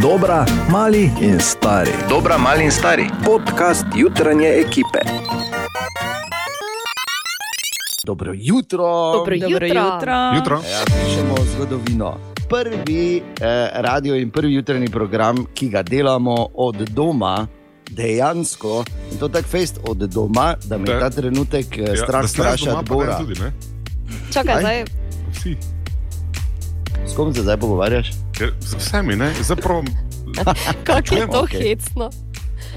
[0.00, 1.90] Dobra, mali in stari.
[2.08, 3.10] Dobra, mali in stari.
[3.24, 4.98] Podcast jutranje ekipe.
[8.04, 9.12] Dobro jutro.
[9.12, 9.82] Dobro Dobro jutro.
[9.84, 10.14] jutro.
[10.36, 10.56] Jutro.
[10.56, 12.16] Ja, pišemo zgodovino.
[12.48, 17.46] Prvi eh, radio in prvi jutranji program, ki ga delamo od doma,
[17.90, 21.00] dejansko, in to tako fest od doma, da me Da.
[21.00, 22.24] ta trenutek eh, Ja, strah
[22.66, 23.18] da Bora.
[23.18, 23.52] Tudi, ne?
[24.32, 24.60] Čakaj, Kaj?
[24.60, 24.84] zdaj.
[25.32, 25.79] Vsi.
[27.10, 28.10] S kom se zdaj pogovarjaš?
[28.32, 29.32] Ker Z vsemi, ne?
[29.42, 29.82] Zapravo,
[30.84, 31.60] Kako je to okej.
[31.60, 32.10] hecno?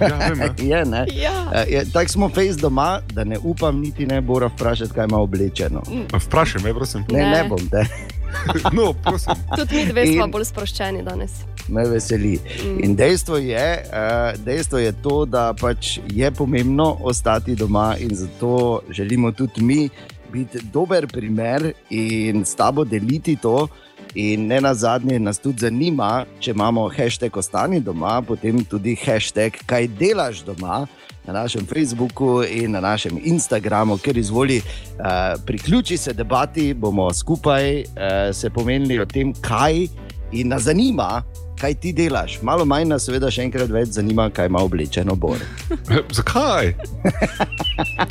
[0.01, 0.49] ja, vem, ne.
[0.69, 1.05] Je, ne?
[1.13, 1.51] Ja.
[1.53, 5.17] Eh, je, Tako smo fez doma, da ne upam niti ne Bora vprašati, kaj ima
[5.17, 5.81] oblečeno.
[6.13, 7.03] A Vprašaj me, prosim.
[7.09, 7.49] Ne, ne, Ne.
[7.49, 7.85] bom te,
[8.73, 9.33] No, prosim.
[9.55, 11.31] Tudi mi dve smo In- bolj sproščeni danes.
[11.67, 12.39] me veseli.
[12.65, 12.83] Mm.
[12.83, 18.55] In dejstvo je, eh, dejstvo je to, da pač je pomembno ostati doma in zato
[18.89, 19.89] želimo tudi mi
[20.31, 23.67] biti dober primer in s tabo deliti to.
[24.15, 29.57] In ne na zadnje nas tudi zanima, če imamo hashtag ostani doma, potem tudi hashtag
[29.65, 30.83] kaj delaš doma
[31.25, 37.79] na našem Facebooku in na našem Instagramu, ker izvoli uh, priključi se debati, bomo skupaj
[37.79, 37.85] uh,
[38.33, 39.87] se pomenili o tem, kaj
[40.31, 41.23] in nas zanima,
[41.63, 42.41] kaj ti delaš.
[42.41, 45.39] Malo manj nas, seveda, še enkrat več zanima, kaj ima oblečeno Bor.
[46.17, 46.73] Zakaj?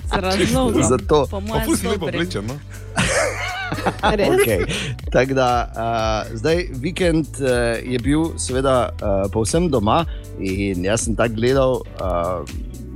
[0.09, 0.81] Z razlogom.
[0.89, 2.23] Zato, Po Pa mojem, pusti lepo dobrim.
[2.23, 2.49] oblečen.
[2.49, 2.57] No?
[3.73, 4.67] Okay.
[5.09, 10.03] Tako da uh, zdaj vikend uh, je bil, seveda, uh, povsem doma
[10.37, 12.45] in jaz sem tako gledal, uh,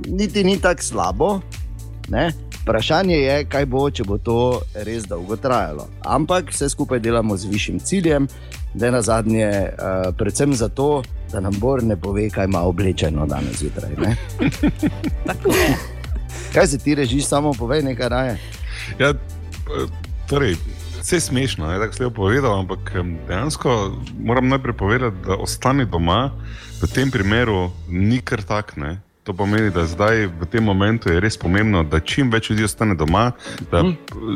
[0.05, 1.29] niti ni tako slabo.
[2.13, 2.29] Ne?
[2.61, 4.37] Vprašanje je, kaj bo, če bo to
[4.85, 5.89] res dolgo trajalo.
[6.05, 8.29] Ampak vse skupaj delamo z višjim ciljem,
[8.77, 13.25] da je na zadnje, uh, predvsem zato, da nam Bor ne pove, kaj ima oblečeno
[13.25, 13.91] danes zjutraj.
[13.97, 14.15] ne?
[15.27, 15.77] Tako je.
[16.53, 18.37] Kaj se ti režiš, samo povej nekaj raje.
[18.99, 19.17] Ja, eh,
[20.29, 20.55] torej,
[21.01, 22.91] vse je smešno, je tako slabo povedal, ampak
[23.27, 26.31] dejansko moram najprej povedati, da ostani doma
[26.81, 28.77] v tem primeru ni kar tak.
[28.77, 28.99] Ne?
[29.27, 32.95] To pomeni, da zdaj v tem momentu je res pomembno, da čim več ljudi ostane
[32.95, 33.31] doma,
[33.71, 33.81] da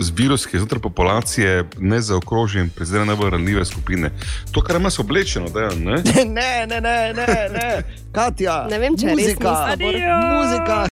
[0.03, 4.12] z virus, ki je znotraj populacije, ne zaokroži in prizadene najbolj ranljive skupine.
[4.52, 5.75] To, kar imaš oblečeno, da je.
[5.79, 6.03] Ne?
[6.41, 7.84] Ne, ne, ne, ne, ne.
[8.12, 9.96] Katja, Ne vem, če je res muzika, misla, Bor.
[9.96, 10.16] Adijo.
[10.35, 10.88] muzika.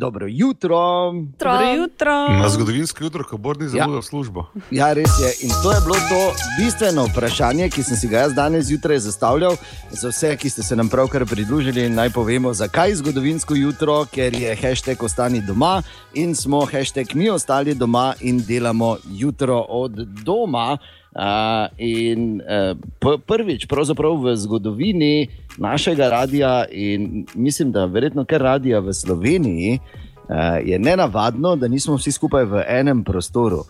[0.00, 1.12] Dobro jutro.
[1.38, 2.28] Dobro jutro.
[2.28, 4.02] Na zgodovinsko jutro, ko bo ni zamudil ja.
[4.02, 4.46] službo.
[4.70, 5.46] Ja, res je.
[5.46, 6.20] In to je bilo to
[6.58, 9.56] bistveno vprašanje, ki sem si ga jaz danes zjutraj zastavljal.
[9.90, 14.56] Za vse, ki ste se nam pravkar pridružili, naj povemo, zakaj zgodovinsko jutro, ker je
[14.56, 15.82] hashtag ostani doma
[16.14, 19.92] in smo hashtag mi ostali doma in delamo jutro od
[20.24, 20.78] doma.
[21.10, 25.26] Uh, in uh, prvič, pravzaprav v zgodovini
[25.58, 31.98] našega radia, in mislim, da verjetno kar radia v Sloveniji, uh, je nenavadno, da nismo
[31.98, 33.64] vsi skupaj v enem prostoru.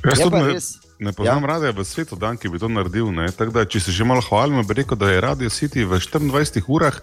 [0.00, 1.48] Jaz tudi ne, res- ne poznam ja.
[1.52, 3.12] radia v svetu, dan, ki bi to naredil.
[3.12, 3.28] ne.
[3.28, 6.96] Da, če se že malo hvalimo, bi rekel, da je Radio City v 24 urah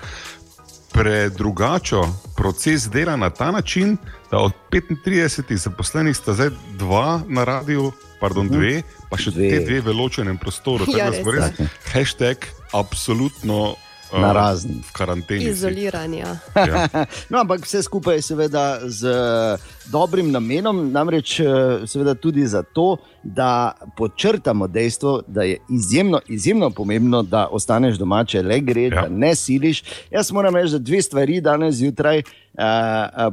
[0.96, 3.98] predrugačil proces dela na ta način,
[4.32, 9.50] da od 35 zaposlenih sta zdaj dva na radiju, pardon, dve, pa še Dve.
[9.50, 10.88] te dve v ločenem prostoru.
[10.96, 11.26] Ja, res.
[11.26, 14.82] res hashtag absolutno uh, Na razen.
[14.86, 15.44] v karanteni.
[15.44, 15.50] si.
[15.52, 16.40] Izoliranja.
[16.56, 16.88] Ja.
[17.30, 19.58] No, ampak vse skupaj je seveda z eh,
[19.92, 21.46] dobrim namenom, namreč eh,
[21.90, 28.44] seveda tudi zato, da podčrtamo dejstvo, da je izjemno, izjemno pomembno, da ostaneš doma, če
[28.46, 28.94] le gre, ja.
[28.94, 29.02] Ja.
[29.02, 29.84] da ne siliš.
[30.14, 32.24] Jaz moram reči, da dve stvari danes zjutraj.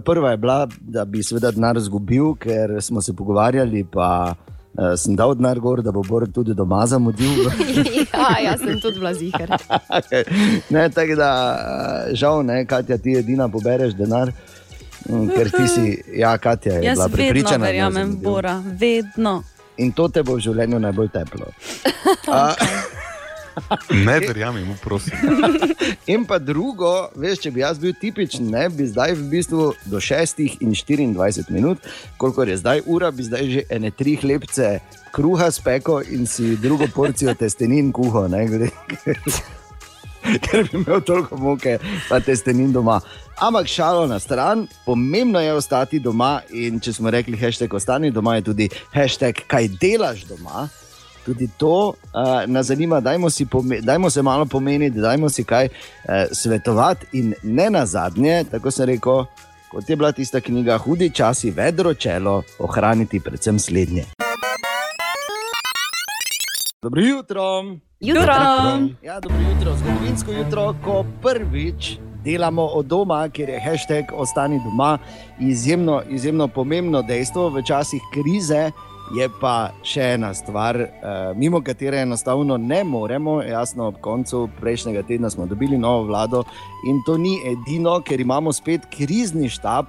[0.05, 4.52] Prva je bila, da bi seveda denar izgubil, ker smo se pogovarjali, pa uh,
[4.97, 7.45] sem dal denar gor, da bo Bor tudi doma zamudil.
[8.15, 9.51] ja, jaz sem tudi vlaziher.
[10.75, 11.31] ne, tako da,
[12.09, 14.33] eh, žal, ne, Katja, ti edina pobereš denar.
[15.09, 18.17] mm, Ker ti si, ja, Katja je Jaz bila vedno prepričana, da verjamem.
[18.23, 19.43] Bora, vedno.
[19.77, 21.47] In to te bo v življenju najbolj teplo.
[22.33, 22.55] A,
[23.91, 25.13] Ne verjamem, prosim.
[26.15, 30.01] in pa drugo, veš, če bi jaz bil tipičen, ne, bi zdaj v bistvu do
[30.01, 31.79] 6 in 24 minut,
[32.17, 34.79] koliko je zdaj ura, bi zdaj že ene tri hlebce
[35.13, 38.29] kruha speko in si drugo porcijo testenin kuho.
[38.29, 38.47] Ne,
[40.23, 41.79] Ker bi imel toliko moke,
[42.09, 43.01] pa testenin doma.
[43.43, 46.41] Ampak šalo na stran, pomembno je ostati doma.
[46.55, 50.69] In če smo rekli, hashtag ostani doma, je tudi hashtag kaj delaš doma.
[51.27, 51.95] Tudi to uh,
[52.47, 53.47] nas zanima, dajmo, si
[53.83, 57.07] dajmo se malo pomeniti, dajmo si kaj uh, svetovati.
[57.13, 59.25] In ne na zadnje, tako sem rekel,
[59.71, 64.05] kot je bila tista knjiga Hudi časi, vedro čelo, ohraniti predvsem slednje.
[66.83, 67.43] Dobro jutro.
[68.01, 68.35] Jutro.
[69.03, 74.99] Ja, dobro jutro, zgodovinsko jutro, ko prvič delamo od doma, ker je hashtag ostani doma
[75.41, 78.71] izjemno, izjemno pomembno dejstvo v časih krize.
[79.11, 80.89] Je pa še ena stvar, eh,
[81.37, 83.43] mimo katere enostavno ne moremo.
[83.43, 86.45] Jasno, ob koncu prejšnjega tedna smo dobili novo vlado
[86.89, 89.87] in to ni edino, ker imamo spet krizni štab,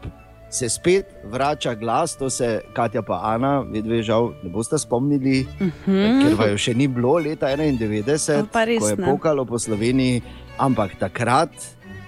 [0.54, 5.48] se spet vrača glas, to se Katja pa Ana, vedve žal ne boste spomnili,
[5.86, 10.22] ker vaju še ni bilo leta 91, To pa res ko je pokalo po Sloveniji,
[10.58, 11.50] ampak takrat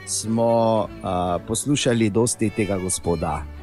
[0.06, 3.55] smo uh, poslušali dosti tega gospoda.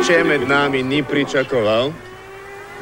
[0.00, 1.90] Če med nami ni pričakoval,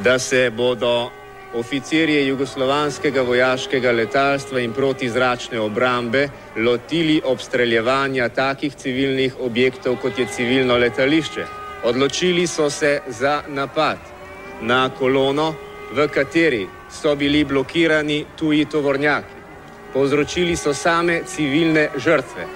[0.04, 1.10] da se bodo
[1.58, 10.76] oficirje jugoslovanskega vojaškega letalstva in protizračne obrambe lotili obstreljevanja takih civilnih objektov, kot je civilno
[10.78, 11.46] letališče.
[11.84, 13.98] Odločili so se za napad
[14.60, 15.54] na kolono,
[15.92, 19.34] v kateri so bili blokirani tuji tovornjaki.
[19.92, 22.46] Povzročili so same civilne žrtve.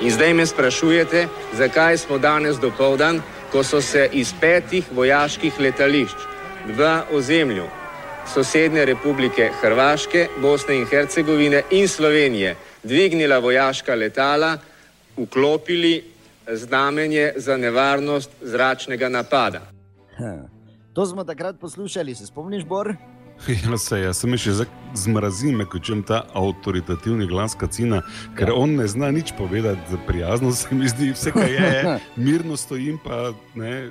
[0.00, 1.26] In zdaj me sprašujete,
[1.58, 3.20] zakaj smo danes dopoldan,
[3.52, 6.16] ko so se iz petih vojaških letališč
[6.66, 7.66] v ozemlju
[8.34, 14.58] sosednje republike Hrvaške, Bosne in Hercegovine in Slovenije dvignila vojaška letala,
[15.16, 16.04] vklopili
[16.52, 19.60] znamenje za nevarnost zračnega napada.
[20.16, 20.44] Hm.
[20.92, 22.94] To smo takrat poslušali, se spomniš, Bor?
[23.46, 28.02] Ja, se, jaz sem še zdaj zmrazim, ko čujem ta avtoritativni glas kacina,
[28.34, 28.54] ker Ja.
[28.54, 32.56] on ne zna nič povedati, za prijazno se mi zdi, vse kaj je, je mirno
[32.56, 33.90] stojim, pa ne.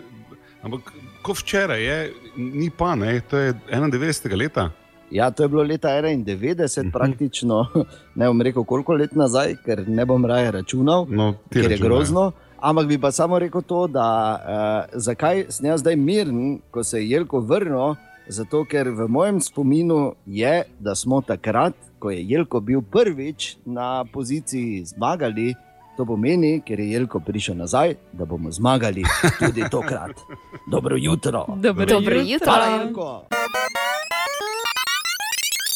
[0.61, 0.91] Ampak
[1.21, 1.97] ko včeraj je,
[2.35, 4.35] ni pa, ne, to je 91.
[4.35, 4.71] leta.
[5.09, 6.91] Ja, to je bilo leta 91, Mhm.
[6.91, 7.65] praktično,
[8.15, 11.87] ne bom rekel koliko let nazaj, ker ne bom raje računal, No, ker je računaj.
[11.87, 12.31] grozno.
[12.59, 14.05] Ampak bi pa samo rekel to, da
[14.35, 16.39] uh, zakaj sem jaz zdaj miren,
[16.71, 17.95] ko se je Jelko vrnil.
[18.27, 24.03] Zato, ker v mojem spominu je, da smo takrat, ko je Jelko bil prvič na
[24.03, 25.55] poziciji zmagali,
[25.97, 29.03] to pomeni, ker je Jelko prišel nazaj, da bomo zmagali
[29.39, 30.11] tudi tokrat.
[30.73, 31.45] Dobro jutro.
[31.55, 32.59] Dobro, Dobro jutro.
[32.59, 33.23] jutro.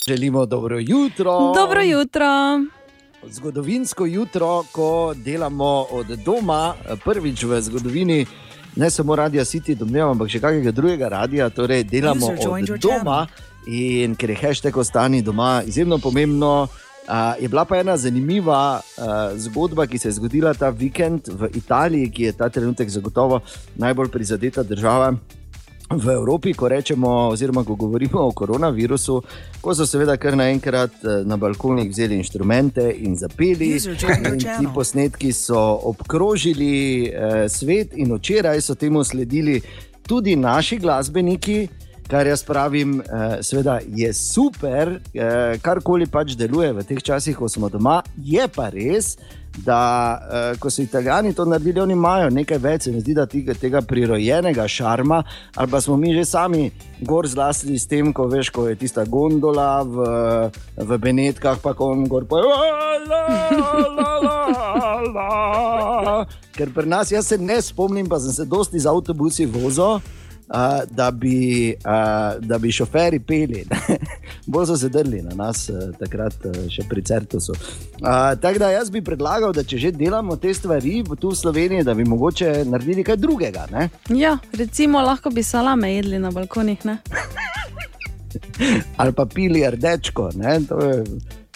[0.08, 1.54] Želimo dobro jutro.
[1.56, 2.28] Dobro jutro.
[3.30, 6.74] Zgodovinsko jutro, ko delamo od doma,
[7.06, 8.26] prvič v zgodovini,
[8.76, 13.26] ne samo radia City, domnevam, ampak še kakega drugega radia, torej delamo od doma.
[13.68, 19.38] In ker je hashtag ostani doma izjemno pomembno, uh, je bila pa ena zanimiva uh,
[19.38, 23.42] zgodba, ki se je zgodila ta vikend v Italiji, ki je ta trenutek zagotovo
[23.78, 25.14] najbolj prizadeta država.
[25.92, 29.22] V Evropi, ko rečemo, oziroma ko govorimo o koronavirusu,
[29.62, 33.72] ko so seveda kar naenkrat eh, na balkonih vzeli inštrumente in zapeli.
[33.76, 35.60] In ti posnetki so
[35.92, 39.62] obkrožili eh, svet, in včeraj so temu sledili
[40.08, 41.68] tudi naši glasbeniki.
[42.12, 47.50] Kar jaz pravim, eh, seveda je super, eh, karkoli pač deluje v teh časih, ko
[47.50, 48.02] smo doma.
[48.18, 52.92] Je pa res, da eh, ko so Italijani to naredili, oni imajo nekaj več, se
[52.92, 55.24] mi zdi, da tega, tega prirojenega šarma,
[55.56, 56.72] ali pa smo mi že sami
[57.02, 60.08] gor zlasli s tem, ko veš, ko je tista gondola v,
[60.78, 62.46] v Benetkah, pa ko on gor poje.
[66.56, 70.00] Ker pri nas, jaz se ne spomnim, pa sem se dosti z avtobusi vozil.
[70.52, 73.98] Uh, da, bi, uh, da bi šoferji peli, ne.
[74.52, 77.56] bolj so se drli na nas, uh, takrat uh, še pri Certusu.
[77.56, 81.88] Uh, tako da jaz bi predlagal, da če že delamo te stvari tu v Sloveniji,
[81.88, 83.70] da bi mogoče naredili kaj drugega.
[83.72, 83.88] Ne?
[84.10, 86.84] Ja, recimo, lahko bi salame jedli na balkonih.
[89.02, 90.60] Ali pa pili rdečko, ne?
[90.68, 91.04] to je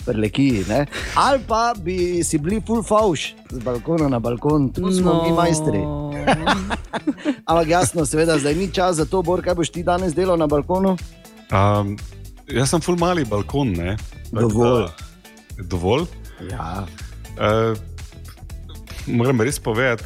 [0.05, 0.65] prelekiji.
[0.69, 0.85] Ne?
[1.15, 5.23] Ali pa bi si bili full fauš z balkona na balkon, tu smo no.
[5.23, 5.81] mi majstri.
[7.49, 10.47] Ampak jasno, seveda, zdaj ni čas za to, Bor, kaj boš ti danes delal na
[10.47, 10.95] balkonu.
[11.53, 11.95] Um,
[12.49, 13.97] jaz sem full mali balkon, ne.
[14.31, 14.85] Tako Dovolj.
[14.85, 16.07] Da, dovolj.
[16.51, 16.85] Ja,
[17.35, 17.77] Uh,
[19.07, 20.03] moram res povedati,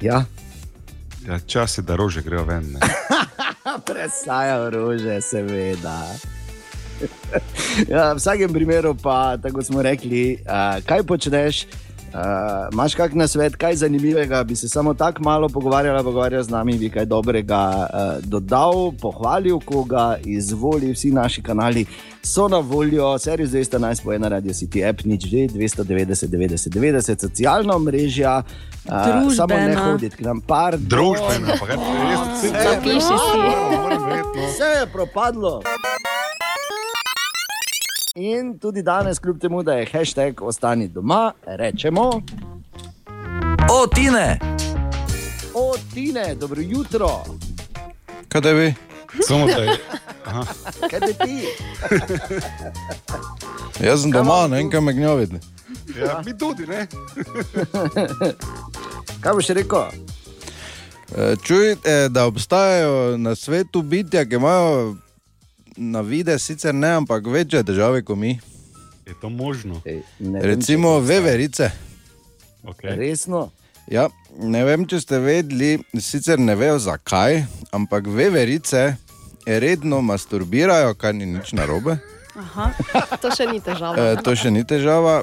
[0.00, 0.24] ja.
[1.28, 2.72] ja, čas je, da rože grejo ven.
[2.72, 2.80] Ne.
[3.86, 6.00] Presajajo rože, seveda.
[7.92, 11.66] Ja, v vsakem primeru pa, tako smo rekli, uh, kaj počneš.
[12.08, 16.50] Uh, Máš kak na svet, kaj zanimivega, bi se samo tako malo pogovarjala, pogovarjala z
[16.50, 21.84] nami, bi kaj dobrega uh, dodal, pohvalil koga, izvoli, vsi naši kanali
[22.24, 27.20] so na voljo, servis 211 po ena radio City app, nič že 290, 90, 90,
[27.20, 28.42] socialna mreža,
[28.88, 33.38] uh, samo ne hoditi k nam, par Družbeno, pa kaj res, vse Zapiši si.
[33.76, 34.48] Moram vedeti, no.
[34.48, 35.60] Vse je propadlo.
[38.20, 42.10] In tudi danes, kljub temu, da je hashtag ostani doma, rečemo:
[43.70, 44.38] O, Tine!
[45.54, 47.24] O, Tine, dobro jutro,
[48.28, 48.74] Kaj da vi?
[49.26, 49.78] Samo da je.
[50.24, 50.44] Aha.
[50.90, 51.44] kaj te ti?
[53.86, 55.36] Jaz sem doma, ne vem, kaj me gnjaviti.
[56.00, 56.86] Ja, mi tudi, ne?
[59.22, 59.80] Kaj boš rekel?
[61.16, 64.96] E, Čujete, da obstajajo na svetu bitja, ki imajo
[65.78, 68.38] na vide sicer ne, ampak večje težave kot mi.
[69.06, 69.80] Je to možno?
[69.86, 71.70] Ej, vem, Recimo veverice.
[72.64, 72.96] Okay.
[72.98, 73.50] Resno?
[73.88, 77.40] Ja, ne vem, če ste vedeli, sicer ne vejo zakaj,
[77.72, 78.98] ampak veverice
[79.46, 81.96] redno masturbirajo, kar ni nič narobe.
[82.36, 82.70] Aha.
[83.22, 83.96] To še ni težava.
[84.02, 85.22] E, to še ni težava.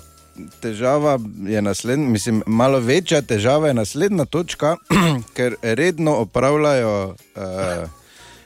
[0.60, 1.16] Težava
[1.48, 4.76] je naslednja, mislim, malo večja težava je naslednja točka,
[5.38, 7.86] ker redno opravljajo uh,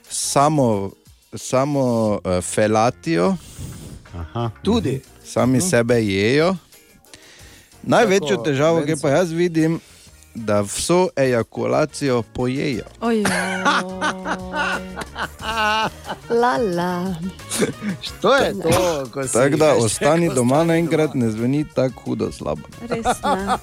[0.05, 0.91] samo,
[1.33, 3.35] samo uh, felatijo,
[4.15, 4.51] Aha.
[4.63, 6.55] tudi sami sebe jejo.
[7.83, 9.79] Največjo Tako, težavo, ki pa jaz vidim,
[10.35, 12.83] da vso ejakulacijo pojejo.
[13.01, 13.23] Ojoj.
[16.29, 17.15] La, la.
[18.21, 22.61] To je to, Tako da ostani doma naenkrat, ne zveni tako hudo slabo.
[22.89, 23.57] Res ne.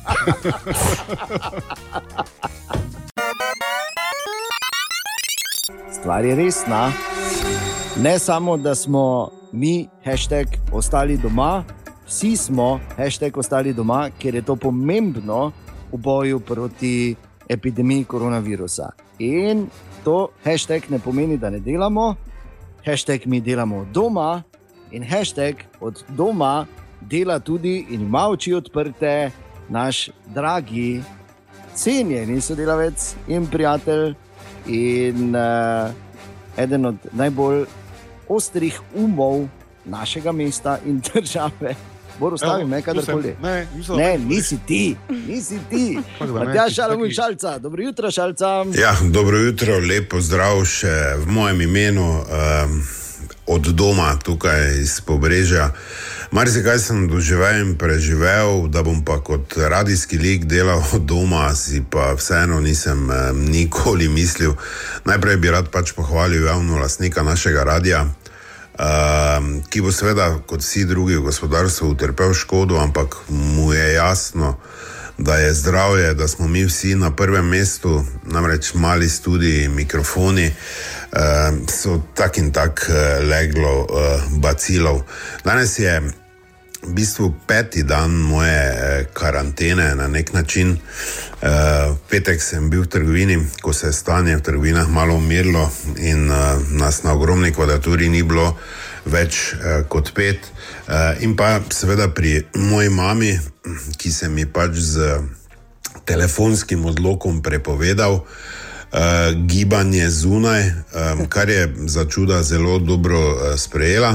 [6.00, 6.92] Stvar je resna.
[8.00, 11.64] Ne samo, da smo mi, hashtag, ostali doma,
[12.06, 15.52] vsi smo, hashtag, ostali doma, ker je to pomembno
[15.92, 17.16] v boju proti
[17.48, 18.90] epidemiji koronavirusa.
[19.18, 19.66] In
[20.04, 22.14] to hashtag ne pomeni, da ne delamo,
[22.84, 24.42] hashtag mi delamo doma
[24.90, 26.66] in hashtag od doma
[27.00, 29.30] dela tudi in ima oči odprte
[29.68, 31.02] naš dragi,
[31.74, 34.14] cenjeni sodelavec in prijatelj
[34.66, 35.90] in uh,
[36.56, 37.64] eden od najbolj
[38.28, 39.46] ostrih umov
[39.84, 41.74] našega mesta in države.
[42.18, 43.36] Boris, stavi me, kadarkoli.
[43.42, 45.98] Ne, mislim, Ne, nisi ti, nisi ti.
[46.20, 48.46] Da ti Šalamun taki- Šalca, dobro jutro, Šalca.
[48.74, 52.82] Ja, dobro jutro, lepo zdrav še v mojem imenu, um,
[53.46, 55.70] od doma tukaj iz Pobrežja.
[56.30, 61.82] Marsikaj sem doživel in preživel, da bom pa kot radijski lik delal od doma, si
[61.90, 64.52] pa vseeno nisem um, nikoli mislil.
[65.04, 68.06] Najprej bi rad pač pohvalil javno lastnika našega radia.
[68.76, 74.58] Um, ki bo seveda, kot vsi drugi v gospodarstvu, utrpel škodo, ampak mu je jasno,
[75.18, 80.95] da je zdravje, da smo mi vsi na prvem mestu, namreč mali studiji, mikrofoni, uh,
[81.68, 85.04] so tak in tak uh, leglo uh, bacilov.
[85.44, 86.00] Danes je
[86.86, 90.78] v bistvu peti dan moje eh, karantene na nek način.
[91.90, 96.30] V petek sem bil v trgovini, ko se je stanje v trgovinah malo umirilo in
[96.30, 98.56] eh, nas na ogromni kvadraturi ni bilo
[99.04, 100.38] več eh, kot pet.
[100.88, 103.38] Eh, in pa seveda pri moji mami,
[103.98, 105.20] ki se mi pač z
[106.06, 108.22] telefonskim odlokom prepovedal.
[108.22, 108.55] Uh,
[109.46, 114.10] gibanje zunaj, um, kar je za čuda zelo dobro uh, sprejela.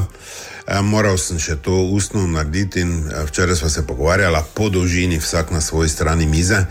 [0.67, 5.19] Uh, moral sem še to ustno narediti, in uh, včeraj smo se pogovarjali po dolžini,
[5.19, 6.57] vsak na svoji strani mize.
[6.57, 6.65] Uh,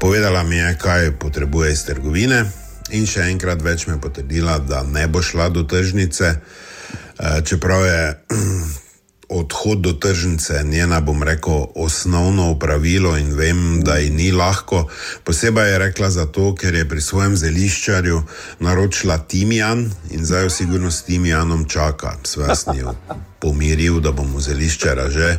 [0.00, 2.44] povedala mi je, kaj potrebuje iz trgovine,
[2.90, 8.02] in še enkrat več me potrdila, da ne bo šla do tržnice, uh, čeprav je
[9.28, 14.88] odhod do tržnice njena, bom rekel, osnovno opravilo in vem, da ji ni lahko.
[15.24, 18.22] Posebej je rekla zato, ker je pri svojem zeliščarju
[18.60, 22.16] naročila timijan in zdaj jo sigurno s timijanom čaka.
[22.22, 22.94] Svesni jo
[23.38, 25.38] pomiril, da bomo zeliščara že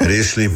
[0.00, 0.50] rešili.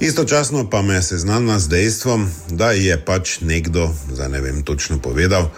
[0.00, 4.62] Istočasno pa me je seznanila z dejstvom, da ji je pač nekdo, zdaj ne vem
[4.62, 5.50] točno povedal,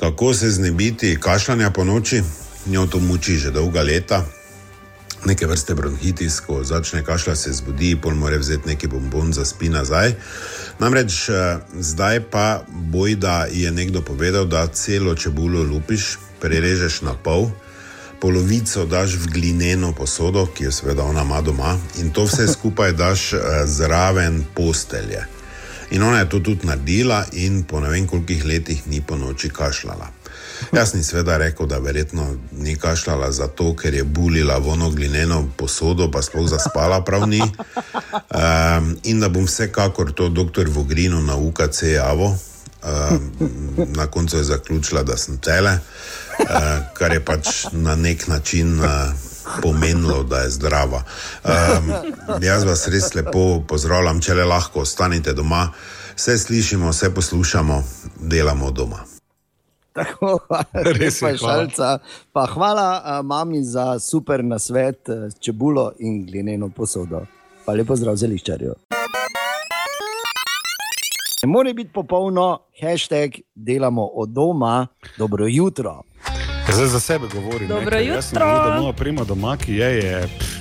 [0.00, 2.22] kako se znebiti kašljanja po noči.
[2.66, 4.24] Njo to muči že dolga leta,
[5.26, 9.68] neke vrste bronhitis, ko začne kašlja, se zbudi, pol mora vzeti neki bombon za spi
[9.68, 10.14] nazaj.
[10.78, 17.14] Namreč eh, zdaj pa boj, da je nekdo povedal, da celo čebulo lupiš, prerežeš na
[17.14, 17.50] pol,
[18.20, 22.92] polovico daš v glineno posodo, ki jo seveda ona ima doma, in to vse skupaj
[22.92, 25.26] daš eh, zraven postelje.
[25.90, 29.48] In ona je to tudi naredila, in po ne vem kolikih letih ni po noči
[29.48, 30.17] kašljala.
[30.72, 35.44] Jaz sem seveda rekel, da verjetno ni kašljala zato, ker je bulila v ono glineno
[35.56, 37.40] posodo, pa sploh zaspala prav ni.
[37.40, 42.36] Um, in da bom vsekakor to doktor Vogrinu na UKC javo.
[42.78, 43.32] Um,
[43.96, 45.78] na koncu je zaključila, da sem tele,
[46.38, 46.46] uh,
[46.94, 48.86] kar je pač na nek način uh,
[49.62, 51.02] pomenilo, da je zdrava.
[51.44, 51.92] Um,
[52.42, 55.68] jaz vas res lepo pozdravljam, če le lahko ostanite doma,
[56.16, 57.82] vse slišimo, vse poslušamo,
[58.20, 59.17] delamo doma.
[59.92, 60.38] Tako,
[60.98, 61.98] Res je, šalca.
[62.32, 67.24] Pa hvala a, mami za super nasvet, s čebulo in glineno posodo.
[67.66, 68.74] Pa lepo zdrav zeliščarju.
[71.42, 74.86] Ne more biti popolno, hashtag delamo od doma,
[75.18, 76.02] dobro jutro.
[76.72, 77.68] Zdaj za sebe govorim.
[77.68, 78.46] Dobro ne, ker jaz sem jutro.
[78.46, 80.58] videl, da moja prima doma, ki je, je pff,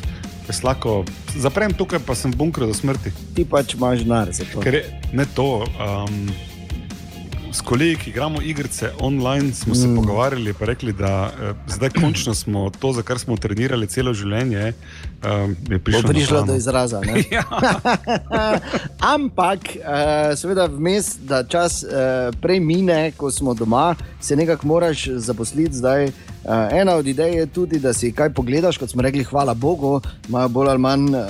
[0.48, 1.02] Jaz lahko
[1.36, 3.12] zaprem tukaj, pa sem bunker do smrti.
[3.36, 4.62] Ti pač imaš denar za to.
[4.64, 5.68] Ker je ne to.
[5.76, 6.30] Um,
[7.51, 9.96] s kolegi, ki igramo igrice online, smo se mm.
[9.96, 14.74] pogovarjali in rekli, da uh, zdaj končno smo to, za kar smo trenirali celo življenje,
[15.70, 17.01] je prišlo, Bo prišlo do, do izraza.
[17.32, 17.44] ja.
[19.16, 21.89] Ampak, uh, seveda, vmes, da čas uh,
[22.42, 25.75] prej mine, ko smo doma, se nekako moraš zaposliti.
[25.75, 26.12] Zdaj, uh,
[26.72, 28.77] ena od idej je tudi, da si kaj pogledaš.
[28.77, 31.22] Kot smo rekli, hvala Bogu, imajo bolj ali manj uh,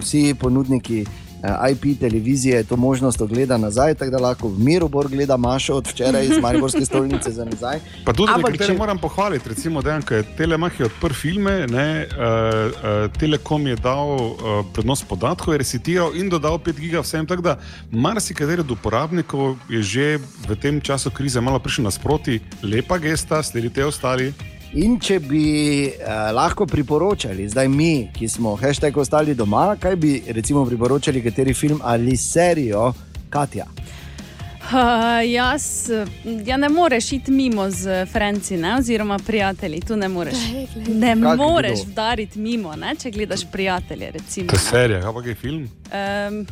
[0.00, 1.04] vsi ponudniki.
[1.04, 1.27] eh,
[1.70, 5.86] IP televizije to možnost ogleda nazaj, tako da lahko v miru bolj gleda Mašo od
[5.86, 7.80] včeraj iz Mariborske stolnice za nazaj.
[8.04, 12.18] Pa tudi Ampak če- moram pohvaliti, recimo, da je Telemach je odprl filme, ne, uh,
[12.18, 14.34] uh, Telekom je dal uh,
[14.74, 17.26] prenos podatkov, je resetiral in dodal 5 giga vsem.
[17.26, 17.58] Tako da
[17.90, 20.18] marsikateri od uporabnikov je že
[20.48, 24.32] v tem času krize malo prišel nasproti, lepa gesta, sledite ostali.
[24.72, 30.22] In če bi uh, lahko priporočali, zdaj mi, ki smo hashtag ostali doma, kaj bi
[30.28, 32.92] recimo priporočali, kateri film ali serijo,
[33.30, 33.64] Katja?
[34.68, 34.74] Uh,
[35.24, 35.90] jaz,
[36.44, 38.76] ja ne moreš iti mimo z Franci, ne?
[38.76, 39.80] oziroma prijatelji.
[39.80, 40.36] Tu ne moreš.
[40.88, 41.90] Ne Kak moreš kdo?
[41.92, 42.92] vdariti mimo, ne?
[42.96, 44.10] če gledaš prijatelje.
[44.10, 45.62] Recimo, To je serija, kaj pa je film?
[45.88, 46.46] Um,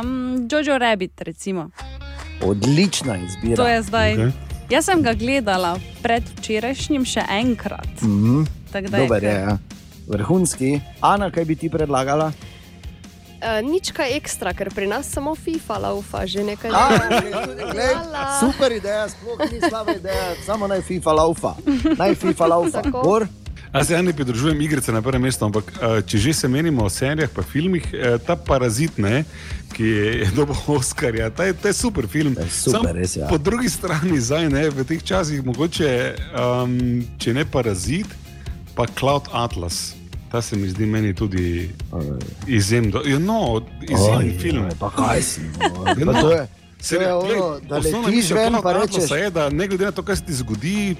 [0.00, 1.70] um, Jojo Rabbit, recimo.
[2.42, 3.56] Odlična izbira.
[3.56, 4.14] To je zdaj.
[4.14, 4.49] Okej.
[4.70, 7.90] Jaz sem ga gledala predvčerajšnjim še enkrat.
[8.06, 8.46] Mhm.
[8.70, 9.56] Da je Dober je, ja.
[10.06, 10.78] vrhunski.
[11.02, 12.30] Ana, kaj bi ti predlagala?
[13.40, 17.32] Uh, nič kaj ekstra, ker pri nas samo FIFA laufa že nekaj A, let.
[17.72, 18.36] glej, Lala.
[18.38, 21.52] super ideja, sploh ni slaba ideja, samo naj FIFA laufa.
[21.96, 22.82] Naj FIFA laufa.
[22.84, 23.02] Tako.
[23.74, 26.84] Jaz se ja ne pridružujem igrice na prvem mestu, ampak eh, če že se menimo
[26.84, 29.24] o serijah in filmih, eh, ta parazit, ne,
[29.72, 32.34] ki je dobil Oscarja, ta je, ta je super film.
[32.38, 33.28] Je super, Sam res, ja.
[33.28, 36.76] Po drugi strani, zdaj, ne, v teh časih, mogoče, um,
[37.18, 38.10] če ne parazit,
[38.74, 39.94] pa Cloud Atlas.
[40.30, 41.70] Ta se mi zdi meni tudi
[42.46, 42.92] izjemen.
[43.06, 44.68] Ja, no, izjemen film.
[44.78, 45.46] Pa kaj si?
[46.06, 46.46] No,
[46.80, 49.10] Se je ono, da osnovna letiš misel ven pa Atlasa rečeš.
[49.10, 50.96] Je, da ne glede na to, kaj se ti zgodi, eh,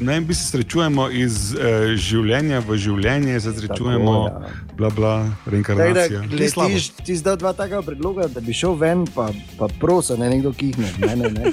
[0.00, 4.52] ne vem, mi se srečujemo iz eh, življenja v življenje, se srečujemo, ja.
[4.76, 5.14] bla, bla,
[5.46, 6.22] da reinkarnacija.
[6.30, 6.68] Ni slabo.
[6.68, 10.52] letiš, ti zdaj dva takega predloga, da bi šel ven, pa, pa prosim, ne nekdo
[10.52, 10.92] kihne.
[11.00, 11.52] Ne, ne.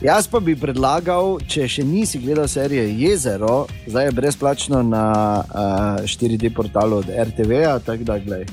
[0.00, 5.04] Jaz pa bi predlagal, če še nisi gledal serije Jezero, zdaj je brezplačno na
[5.44, 7.78] uh, 4D portalu od RTV-ja.
[7.84, 8.46] tako da, glej,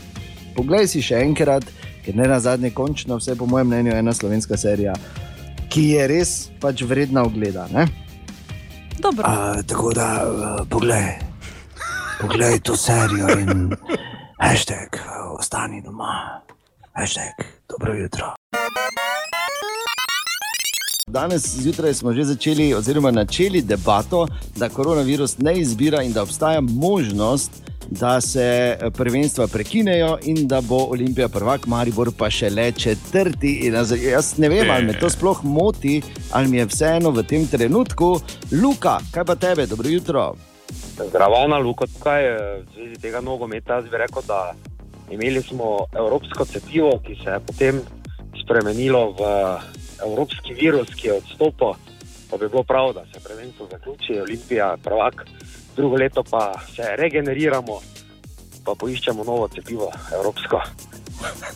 [0.57, 1.67] Poglej si še enkrat,
[2.07, 4.93] ker ne na zadnje, končno, vse po mojem mnenju, ena slovenska serija,
[5.69, 7.67] ki je res pač vredna ogleda.
[7.73, 7.83] Ne?
[8.99, 9.27] Dobro.
[9.27, 11.19] Uh, tako da, uh, poglej,
[12.21, 13.75] poglej to serijo in
[14.39, 16.39] hashtag, uh, ostani doma,
[16.95, 18.35] hashtag, dobro jutro.
[21.07, 26.61] Danes zjutraj smo že začeli, oziroma načeli debato, da koronavirus ne izbira in da obstaja
[26.61, 27.51] možnost,
[27.89, 28.41] da se
[28.79, 33.71] eh, prvenstva prekinejo in da bo Olimpija prvak, Maribor pa še le četrti.
[33.71, 38.19] Jaz- ne vem, ali me to sploh moti, ali mi je vseeno v tem trenutku.
[38.51, 40.35] Luka, kaj pa tebe, dobro jutro.
[41.07, 43.79] Zdravo na Luko tukaj, eh, v zvezi tega nogometa.
[43.79, 44.51] Jaz bi rekel, da
[45.11, 47.81] imeli smo evropsko cepivo, ki se je potem
[48.43, 49.23] spremenilo v
[50.05, 51.73] evropski virus, ki je odstopil.
[52.29, 55.25] Pa bi bilo prav, da se prvenstvo zaključi, Olimpija, prvak,
[55.75, 57.79] drugo leto pa se regeneriramo,
[58.65, 60.59] pa poiščemo novo cepivo, evropsko.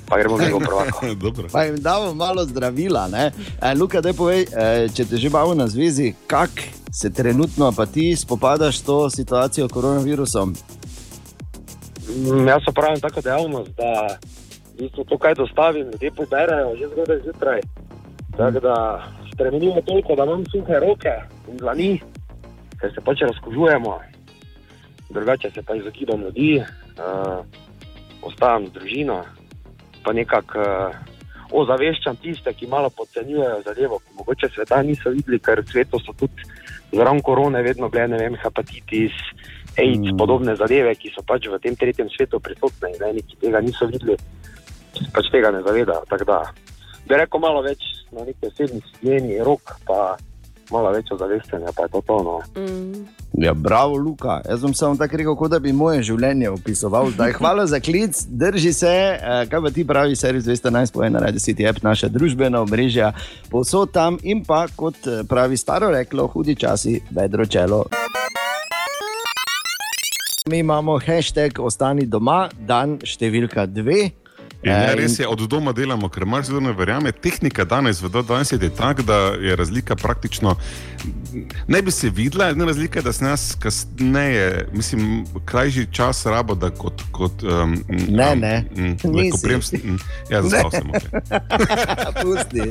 [0.09, 1.15] Pa gremo v.
[1.21, 1.47] Dobro.
[1.51, 3.07] Pa jim damo malo zdravila.
[3.07, 3.31] ne.
[3.61, 7.85] E, Luka, da povej, e, če te že bavimo na zvezi, kako se trenutno pa
[7.85, 10.55] ti spopadaš s to situacijo koronavirusom?
[12.09, 14.17] Mm, Jaz pravim tako dejavnost, da
[14.73, 17.61] v bistvu to, kaj dostavim, ljudje poberajo že zgodaj zjutraj.
[18.41, 21.13] Tako da spremenimo toliko, da imam suhe roke
[21.47, 22.01] in dlani,
[22.79, 23.99] ker se pač razkužujemo.
[25.09, 27.45] Drugače se pa izogibam ljudi, uh,
[28.21, 29.19] ostajam z družino,
[30.03, 30.95] pa nekako uh,
[31.51, 36.49] ozaveščam tiste, ki malo podcenjujejo zadevo, ki mogoče sveta niso videli, ker svetu so tudi
[36.91, 39.21] zraven korone vedno bile, ne vem, hepatitis,
[39.77, 40.17] AIDS, mm.
[40.17, 43.85] podobne zadeve, ki so pač v tem tretjem svetu prisotne in eni, ki tega niso
[43.93, 44.17] videli,
[45.13, 46.09] pač tega ne zavedajo.
[46.09, 46.41] Tako da
[47.11, 50.15] bi rekel malo več na neki osebni higieni, rok, pa
[50.71, 52.37] malo več ozaveščanja, pa je to tono.
[52.55, 53.01] Mm.
[53.41, 54.37] Ja, bravo, Luka.
[54.47, 57.11] Jaz sem samo tako rekel, kot da bi moje življenje opisoval.
[57.15, 58.91] Zdaj, hvala za klic, drži se.
[58.91, 63.11] Eh, Kaj pa ti pravi, servis 211 po 1 radio city app, naša družbena omrežja,
[63.51, 67.85] posod tam in pa, kot eh, pravi staro reklo, hudi časi, vedro čelo.
[70.49, 74.20] Mi imamo hashtag Ostani doma, dan številka dve.
[74.63, 77.11] In ja, Eh, res je, od doma delamo, ker marsikdo ne verjame.
[77.11, 80.55] Tehnika danes v 20 je taka, da je razlika praktično.
[81.67, 86.55] Ne bi se videla, ena razlika je, da se nas kasneje, mislim, krajši čas rabo,
[86.55, 87.01] da kot.
[87.11, 87.77] kot um,
[88.09, 89.31] Ne, ne, Mm, nisi.
[89.31, 89.61] ko prijem,
[90.29, 90.91] ja, zaspal sem.
[90.91, 92.21] Okay.
[92.21, 92.61] Pusti.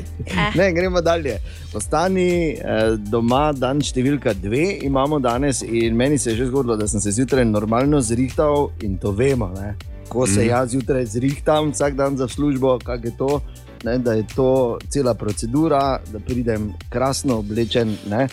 [0.55, 1.37] Ne, gremo dalje.
[1.73, 2.57] Ostani eh,
[2.97, 7.11] doma, dan številka dve imamo danes, in meni se je že zgodilo, da sem se
[7.11, 9.51] zjutraj normalno zrihtal in to vemo.
[9.55, 9.75] Ne?
[10.11, 10.49] Ko se Mhm.
[10.49, 13.39] jaz zjutraj zrihtam, vsak dan za službo, kako je to,
[13.83, 14.49] ne, da je to
[14.87, 17.95] cela procedura, da pridem krasno oblečen.
[18.05, 18.27] Ne?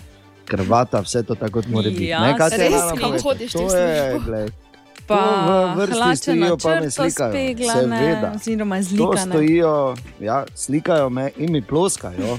[0.44, 2.04] Krvata, vse to tako kot mora biti.
[2.06, 4.48] Ja, ne, kaj se res, kam hodiš ti To je, glej,
[5.06, 7.32] Pa To v vrsti hlače stojijo, na pa me črto slikajo.
[7.32, 8.32] speglane, Seveda.
[8.34, 9.20] oziroma To zlikane.
[9.26, 9.74] stojijo,
[10.20, 12.36] ja, slikajo me in mi ploskajo,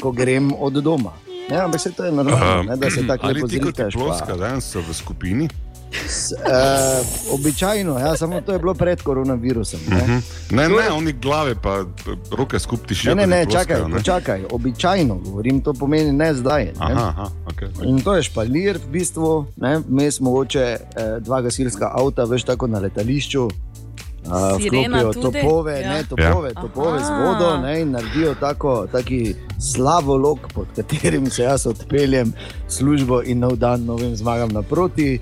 [0.00, 1.12] ko grem od doma.
[1.50, 3.94] Ne, ampak se to je normalno, ne, da se tako Ali lepo ti kot zritaš.
[3.94, 5.48] pa- ploska, danes so v skupini?
[5.92, 9.80] S- eh, običajno, ja, samo to je bilo pred koronavirusom.
[9.88, 10.12] Ne, Mhm.
[10.50, 11.84] Ne, To ne, je- oni glave pa
[12.32, 13.10] roke skupaj tišijo.
[13.10, 16.64] ne, ne, ne ploskajo, čakaj, počakaj, običajno govorim, to pomeni ne zdaj.
[16.64, 16.72] Ne.
[16.78, 17.68] Aha, aha, okay.
[17.84, 20.78] In to je špalir, v bistvu, ne, mes mogoče eh,
[21.20, 23.48] dva gasilska avta, veš tako na letališču.
[24.58, 25.88] Sirena vklopijo topove, Ja.
[25.88, 26.60] ne, topove, Ja.
[26.62, 27.24] topove z Aha.
[27.24, 32.32] vodo ne, in naredijo tako, taki slavolok, pod katerim se jaz odpeljem
[32.68, 35.20] službo in nov dan novim zmagam naproti.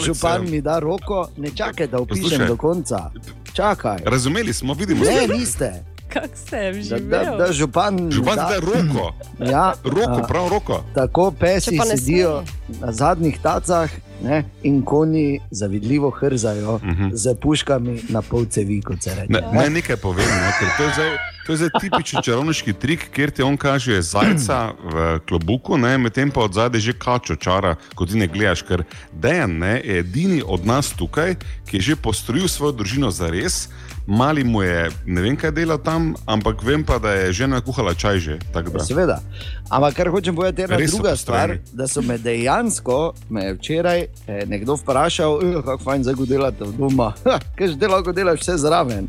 [0.00, 2.46] Župan eh, mi da roko, ne čakaj, da opišem Poslušaj.
[2.46, 3.10] do konca.
[3.52, 3.98] Čakaj.
[4.04, 5.10] Razumeli smo, vidimo se.
[5.12, 5.84] Ne, niste.
[6.12, 7.36] Kako se je Da, živel?
[7.38, 9.14] da, da župan, Župan da, da roko,
[9.50, 10.84] ja, roko, prav roko.
[10.94, 12.42] Tako pesi sedijo
[12.80, 13.90] na zadnjih tacah
[14.22, 16.82] ne, in konji zavidljivo hrzajo uh.
[16.82, 17.10] -huh.
[17.12, 19.32] z puškami na pol cevi, kot se reče.
[19.32, 21.16] Ne, ne nekaj povem, ne, ker to je zdaj,
[21.46, 26.30] to je zdaj tipični čarovniški trik, kjer ti on kaže zajca v klobuku, ne, medtem
[26.30, 28.62] pa od zadaj že kačo čara, ko ti ne gledaš.
[28.62, 31.34] Ker Dejan ne, je edini od nas tukaj,
[31.70, 33.68] ki je že postrojil svojo družino za res.
[34.08, 37.92] Mali mu je, ne vem kaj dela tam, ampak vem pa, da je žena kuhala
[37.94, 38.38] čaj že.
[38.80, 39.20] Seveda.
[39.68, 43.54] Ampak kar hočem povedati, je ena Res druga stvar, da so me dejansko, me je
[43.54, 47.12] včeraj eh, nekdo vprašal, "Eh, kako fajn zdaj delate v doma.
[47.56, 49.08] Kaj že ti lahko delaš vse zraven?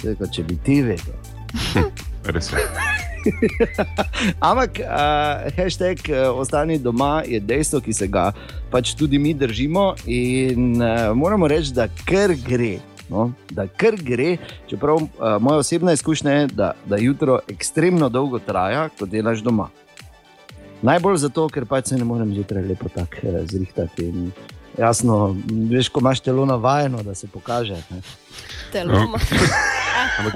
[0.00, 1.16] Rekel, če bi ti vedel.
[2.32, 2.64] Res je.
[4.48, 8.32] Ampak uh, hashtag uh, ostani doma je dejstvo, ki se ga
[8.72, 12.78] pač tudi mi držimo in uh, moramo reči, da kar gre.
[13.08, 15.08] No, da kar gre, čeprav uh,
[15.40, 19.68] moja osebna izkušnja je, da, da jutro ekstremno dolgo traja, ko delaš doma.
[20.82, 24.08] Najbolj zato, ker pač se ne morem zjutraj lepo tako eh, zrihtati.
[24.10, 24.30] In
[24.78, 25.36] jasno,
[25.70, 27.78] veš, ko imaš telo navajeno, da se pokaže.
[27.90, 28.02] Ne.
[28.72, 28.92] Telo.
[28.92, 29.18] No.
[30.18, 30.34] Ampak,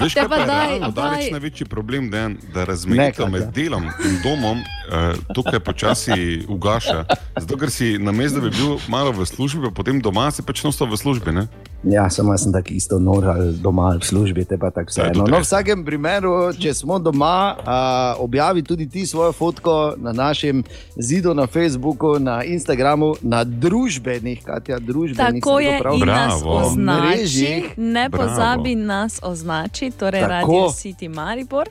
[0.00, 3.52] veš, kaj pa je daj, realno, daleč največji problem, Dejan, da razmejitev med Katja.
[3.56, 7.04] delom in domom uh, tukaj počasi ugaša.
[7.36, 10.44] Zato, ker si na mestu, da bi bil malo v službi, pa potem doma si
[10.44, 11.32] pač nosto v službi.
[11.32, 11.46] Ne?
[11.84, 14.90] Ja, samo jaz sem tako isto nor ali doma ali v službi, te pa tako
[14.96, 15.24] Ja, vseeno.
[15.26, 15.46] No, v res.
[15.46, 20.62] vsakem primeru, če smo doma, uh, objavi tudi ti svojo fotko na našem
[20.96, 25.42] zidu, na Facebooku, na Instagramu, na družbenih, Katja, družbenih.
[25.42, 26.56] Tako je in nas Bravo.
[26.56, 28.28] označi, ne Bravo.
[28.28, 30.30] pozabi nas označi, torej Tako.
[30.30, 31.68] Radio City Maribor.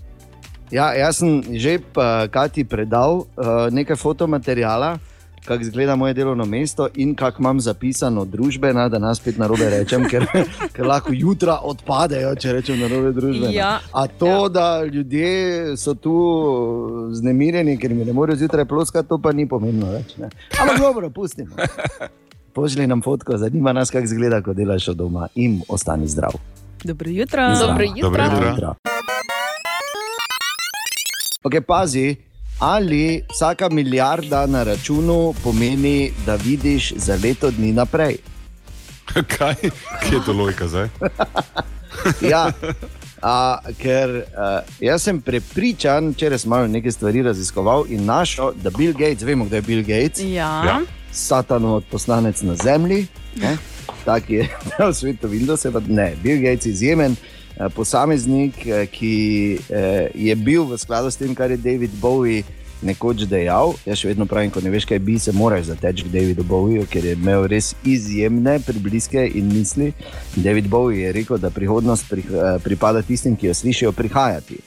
[0.71, 3.26] Ja, jaz sem že pa Kati predal uh,
[3.71, 4.97] nekaj fotomaterijala.
[5.45, 9.69] Kako izgleda moje delovno mesto, in kako imam zapisano družbena, da nas spet na robe
[9.69, 10.25] rečem, ker,
[10.75, 13.49] ker lahko jutra odpadejo, če rečem na robe družbena.
[13.54, 16.15] Ja, A to, da ljudje so tu
[17.12, 20.17] znemirjeni, ker mi ne morejo zjutraj ploskati, to pa ni pomembno več.
[20.17, 20.30] Ne.
[20.62, 21.56] Ampak dobro, pustimo.
[22.56, 26.32] Pošli nam fotko, zanima nas, kako izgleda, ko delaš od doma in ostani zdrav.
[26.84, 27.47] Dobro jutro.
[27.60, 28.49] Dobro Dobro jutro.
[28.49, 28.75] jutro.
[31.43, 32.15] Ok, pazi,
[32.62, 38.17] ali vsaka milijarda na računu pomeni, da vidiš za leto dni naprej.
[39.38, 39.56] Kaj?
[40.02, 40.88] Kje je to logika zdaj?
[42.21, 42.52] Ja,
[43.21, 48.71] a, ker a, jaz sem prepričan, če res malo nekaj stvari raziskoval in našel, da
[48.71, 50.50] Bill Gates, vemo, kdo je Bill Gates, Ja.
[50.65, 50.78] Ja.
[51.12, 53.58] satanov poslanec na zemlji, ne?
[54.06, 54.47] tak je
[54.80, 57.15] v svetu Windows, pa ne, Bill Gates je izjemen.
[57.58, 59.14] Eh, Posameznik, eh, ki
[59.70, 62.44] eh, je bil v skladu s tem, kar je David Bowie
[62.82, 63.76] nekoč dejal.
[63.86, 66.88] Jaz še vedno pravim, ko ne veš, kaj bi se moraš zateči k Davidu Bowieju,
[66.90, 69.92] ker je imel res izjemne približke in misli.
[70.36, 72.26] David Bowie je rekel, da prihodnost pri,
[72.66, 74.58] pripada tistim, ki jo slišijo prihajati.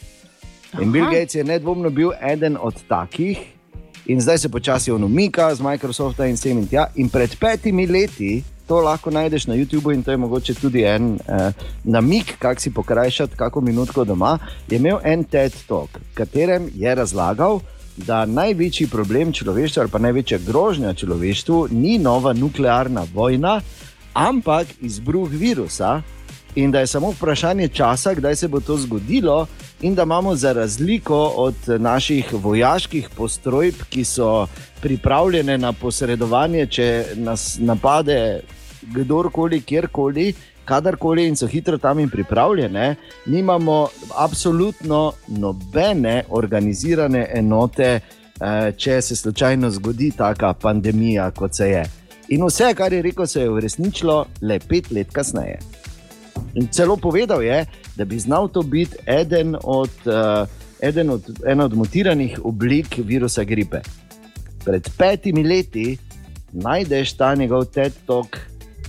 [0.79, 1.19] In Bill Aha.
[1.19, 3.43] Gates je nedvomno bil eden od takih,
[4.07, 6.87] in zdaj se počasi on umika z Microsofta in vsem in tja.
[6.95, 11.19] In pred petimi leti, to lahko najdeš na YouTubu, in to je mogoče tudi en
[11.29, 11.53] eh,
[11.85, 14.39] namik, kako si pokrajšati kako minutko doma,
[14.71, 17.61] je imel en TED Talk, v katerem je razlagal.
[17.97, 23.61] Da največji problem človeštva, ali pa največja grožnja človeštvu, ni nova nuklearna vojna,
[24.15, 26.01] ampak izbruh virusa,
[26.55, 29.47] in da je samo vprašanje časa, kdaj se bo to zgodilo,
[29.85, 34.47] in da imamo za razliko od naših vojaških postrojb, ki so
[34.81, 38.41] pripravljene na posredovanje, če nas napade
[38.83, 40.33] kdorkoli, kjerkoli.
[40.65, 42.95] Kadarkoli in so hitro tam in pripravljene,
[43.27, 48.01] nimamo absolutno nobene organizirane enote,
[48.41, 51.85] eh, če se slučajno zgodi taka pandemija, kot se je.
[52.29, 55.59] In vse, kar je rekel, se je uresničilo le pet let kasneje.
[56.55, 57.67] In celo povedal je,
[57.97, 60.49] da bi znal to biti eden od, uh,
[60.81, 63.81] eden od, ena od mutiranih oblik virusa gripe.
[64.65, 65.99] Pred petimi leti
[66.53, 68.39] najdeš ta njegov TED talk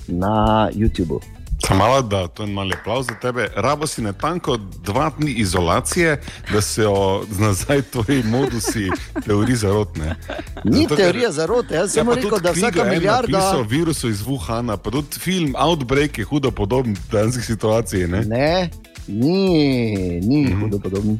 [0.08, 1.35] na YouTubu.
[1.74, 3.48] Malo, da to je mali aplauz za tebe.
[3.56, 6.22] Rabo si natanko dva dni izolacije,
[6.54, 8.90] da se jo nazaj tvoji modusi
[9.26, 10.16] teorij zarotne.
[10.64, 13.38] Ni Zato, teorija zarote, jaz sem pa rekel, da vsaka milijarda.
[13.38, 18.08] napisal O virusu iz Wuhana, pa tudi film Outbreak je hudo podoben danski situaciji.
[18.08, 18.22] Ne?
[18.22, 18.70] Ne,
[19.08, 20.62] ni, ni mm -hmm.
[20.62, 21.20] hudo podoben.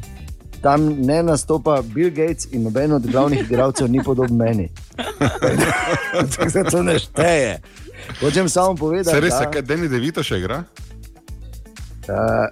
[0.62, 4.68] Tam ne nastopa Bill Gates in noben od glavnih igralcev ni podoben meni.
[6.36, 7.60] Tako se to ne šteje.
[8.20, 10.62] Hočem samo povedati, Se res, da kaj Deni Devito še igra?
[12.08, 12.46] Uh,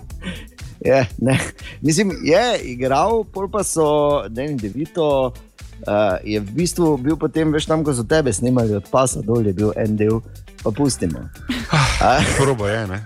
[0.88, 1.38] je, ne.
[1.80, 5.32] Mislim, je igral, pol pa so Deni Devito.
[5.86, 9.46] Uh, je v bistvu bil potem, veš, tam, ko so tebe snimali od pasa dol,
[9.46, 10.18] je bil en del,
[10.64, 11.22] pa pustimo.
[12.38, 12.98] Probo je, ne?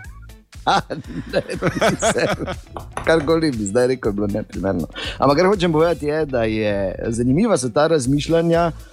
[3.06, 4.88] Karkoli bi zdaj rekel, je bilo neprimerno.
[5.18, 6.72] Ampak kar hočem povedati, je, da je
[7.12, 8.70] zanimiva so ta razmišljanja.
[8.72, 8.91] Uh,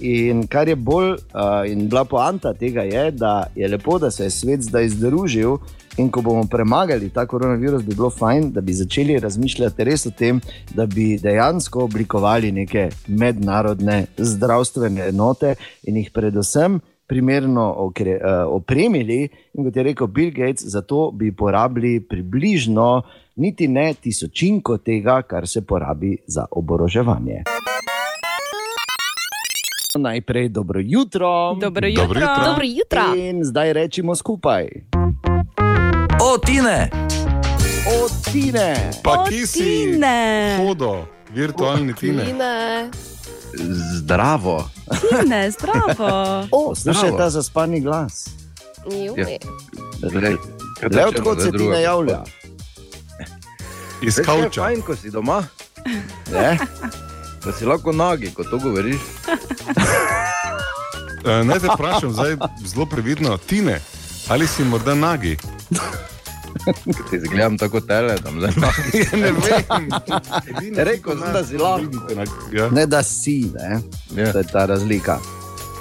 [0.00, 4.24] in kar je bolj uh, in bila poanta tega, je, da je lepo, da se
[4.24, 5.58] je svet zdaj združil.
[5.98, 10.10] In ko bomo premagali ta koronavirus, bi bilo fajn, da bi začeli razmišljati res o
[10.10, 10.40] tem,
[10.74, 16.78] da bi dejansko oblikovali neke mednarodne zdravstvene enote in jih predvsem
[17.10, 19.28] primerno okre, uh, opremili.
[19.58, 23.02] In kot je rekel Bill Gates, za to bi porabili približno
[23.36, 27.42] niti ne tisočinko tega, kar se porabi za oboroževanje.
[29.94, 31.54] Najprej dobro jutro.
[31.54, 32.04] Dobro jutro.
[32.04, 32.44] Dobro jutro.
[32.44, 33.02] Dobro jutro.
[33.16, 34.66] In zdaj rečemo skupaj.
[36.22, 36.90] O, Tine!
[37.88, 38.90] O, Tine!
[39.02, 40.56] Pa ki si Tine.
[40.58, 42.24] hodo, virtualni Tine.
[42.24, 42.90] Tine.
[43.94, 44.70] Zdravo.
[45.00, 46.46] Tine, zdravo.
[46.52, 48.28] O, Slišite ta zaspani glas.
[48.86, 49.38] juj.
[50.02, 50.36] Glej,
[50.90, 52.22] Le odkot se ti ne javlja?
[54.02, 54.62] Iz kavča.
[54.62, 55.44] fajn, ko si doma,
[56.32, 56.58] Ne?
[57.44, 59.00] da si lahko nagi, ko to govoriš.
[61.24, 63.80] E, Naj te vprašam, zdaj zelo previdno, Tine,
[64.28, 65.36] ali si morda nagi?
[66.64, 66.74] Ker
[67.10, 69.04] Ti zgledam tako tele, tam zdaj nagi.
[69.22, 69.90] ne vem.
[70.88, 71.84] Rekel sem, da si lahko.
[72.52, 72.70] Ja.
[72.70, 73.80] ne da si, ne?
[74.22, 74.32] Ja.
[74.32, 75.18] to je ta razlika.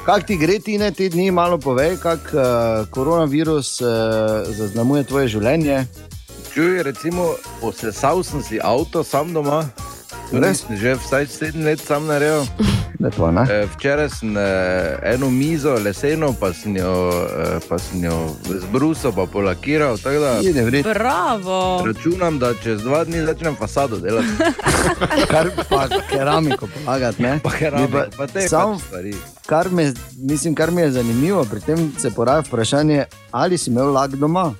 [0.05, 3.87] Kako ti gre, ti ne te dni, malo povej, kako uh, koronavirus uh,
[4.47, 5.85] zaznamuje tvoje življenje?
[6.53, 9.63] Čuj, recimo, posesal sem si avto sam doma.
[10.31, 10.65] Res?
[10.69, 12.45] Že vsaj sedem let sam naredil.
[12.99, 13.47] Lepo, ne?
[13.47, 14.41] E, Včeraj sem e,
[15.03, 16.91] eno mizo, leseno, pa sem jo,
[17.23, 19.95] e, pa sem jo zbrusil, pa polakiral.
[19.95, 20.43] Da,
[20.83, 21.83] Bravo.
[21.87, 24.27] računam, da čez dva dni začnem fasado delati.
[25.31, 27.39] kar pa keramiko pomagati, ne?
[27.39, 29.13] Pa keramiko, Bi pa te samo- pač stvari.
[29.45, 33.93] Kar, me, mislim, kar mi je zanimivo, pri tem se poraja vprašanje, ali si imel
[33.93, 34.53] lag doma.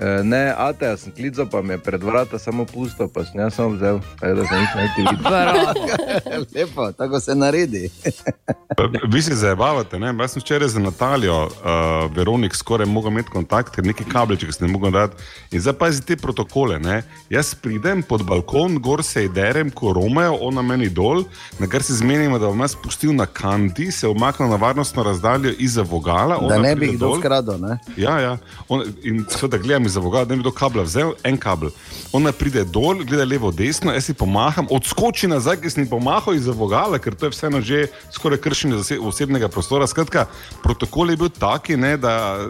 [0.00, 3.58] E, Ne, Ateja sem klical, pa mi je pred vrata samo pusto, pa sem jaz
[3.58, 5.30] vzel, tako da sem jih najti videl.
[5.30, 5.72] Bravo.
[6.54, 7.90] Lepo, tako se naredi.
[9.12, 10.14] Vi se zabavate, ne?
[10.20, 14.66] Jaz sem včeraj za Natalijo, uh, Veronik, skoraj mogel imeti kontakt, ker neki kabelček sem
[14.66, 15.16] ne mogel dati.
[15.52, 16.78] In zdaj pazi te protokole.
[16.78, 17.02] Ne?
[17.30, 21.24] Jaz pridem pod balkon, gor se derem, ko romajo, ona meni dol,
[21.58, 25.52] na kar se zmenimo, da bom jaz spustil na kanti, se umaknil na varnostno razdaljo
[25.58, 26.38] izza vogala.
[26.40, 27.18] Da ona ne bi jih kdo dol.
[27.20, 27.60] skradil.
[27.60, 27.78] ne?
[27.96, 28.36] Ja, ja.
[28.68, 31.68] On, in seveda gledam iz voga, da ne bi do kabla vzel en kabel.
[32.10, 36.48] Ona pride dol, gleda levo, desno, jaz si pomaham, odskoči nazaj, sem ji pomahal iz
[36.48, 39.84] vogala, ker to je vseeno že skoraj kršenje osebnega prostora.
[39.84, 40.24] Skratka,
[40.62, 42.48] protokol je bil taki, ne, da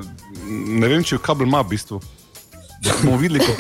[0.70, 1.98] ne vem, če kabel ima v bistvu.
[2.78, 3.52] Da smo videli, ko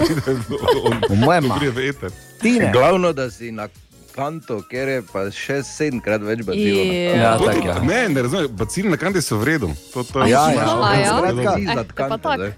[1.58, 2.10] pride eter.
[2.38, 2.70] Ti ne.
[2.72, 3.68] Glavno, da si na
[4.12, 6.84] kanto, ker je pa še sedemkrat več bacilov.
[6.84, 7.14] Ja.
[7.16, 7.76] Ja, je.
[7.80, 9.70] Ne, ne razumem, bacili na kanti so v redu.
[9.94, 10.64] To, to, Ja, si ja.
[10.64, 11.14] znala, ja?
[11.14, 12.36] Skratka, Eh, Iznad pa kanta, tak.
[12.36, 12.52] zdaj.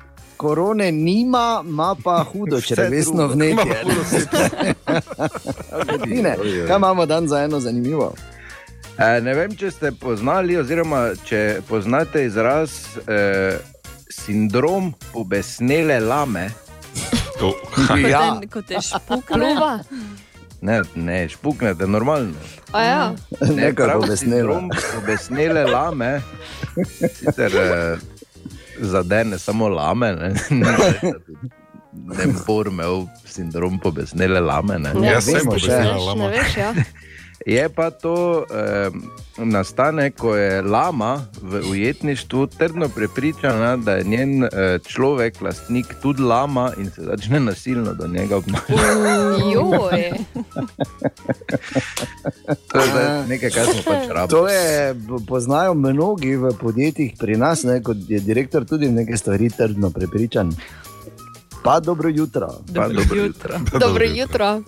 [0.45, 3.77] Korone nima, ima pa hudo črevesno vnetje.
[3.85, 4.75] hudo sepsis.
[6.05, 8.13] Tine, kaj imamo dan za eno zanimivo?
[8.99, 13.57] E, ne vem, če ste poznali, oziroma če poznate izraz e,
[14.11, 16.51] sindrom pobesnele lame.
[17.35, 17.57] To-
[17.99, 19.23] Ja, Ko te- Ko te špukne.
[19.27, 19.79] Kluba.
[20.61, 22.39] Ne, ne, špuknete normalno.
[22.73, 23.01] A ja.
[23.43, 24.55] nekaj prav povesnelo.
[24.55, 26.21] Sindrom pobesnele lame.
[27.11, 27.97] Sicer, e,
[28.81, 30.13] zadene samo lame.
[30.15, 30.35] Ne,
[32.19, 34.79] ne bo imel sindrom pobesnele lame.
[34.79, 34.93] Ne.
[35.03, 35.69] Ja, Jaz sem veš,
[36.07, 36.25] lama.
[36.25, 36.73] Ne veš, ja.
[37.47, 38.91] Je pa to eh,
[39.39, 44.49] nastane, ko je lama v ujetništvu trdno prepričana, da je njen eh,
[44.87, 48.73] človek, lastnik, tudi lama in se začne nasilno do njega obnašati.
[49.55, 50.11] Joj.
[52.73, 54.29] To je zdaj nekaj, kar smo pač rabili.
[54.29, 54.95] To je,
[55.29, 60.53] poznajo mnogi v podjetjih pri nas, ne, kot je direktor tudi neke stvari trdno prepričan.
[61.65, 62.49] Pa dobro jutro.
[62.75, 63.59] Pa dobro jutro.
[63.81, 64.63] Dobro jutro.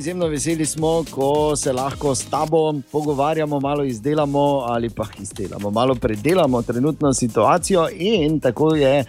[0.00, 5.94] Izjemno veseli smo, ko se lahko s tabo pogovarjamo, malo izdelamo ali pa izdelamo, malo
[5.94, 7.88] predelamo trenutno situacijo.
[7.96, 9.04] In tako je eh,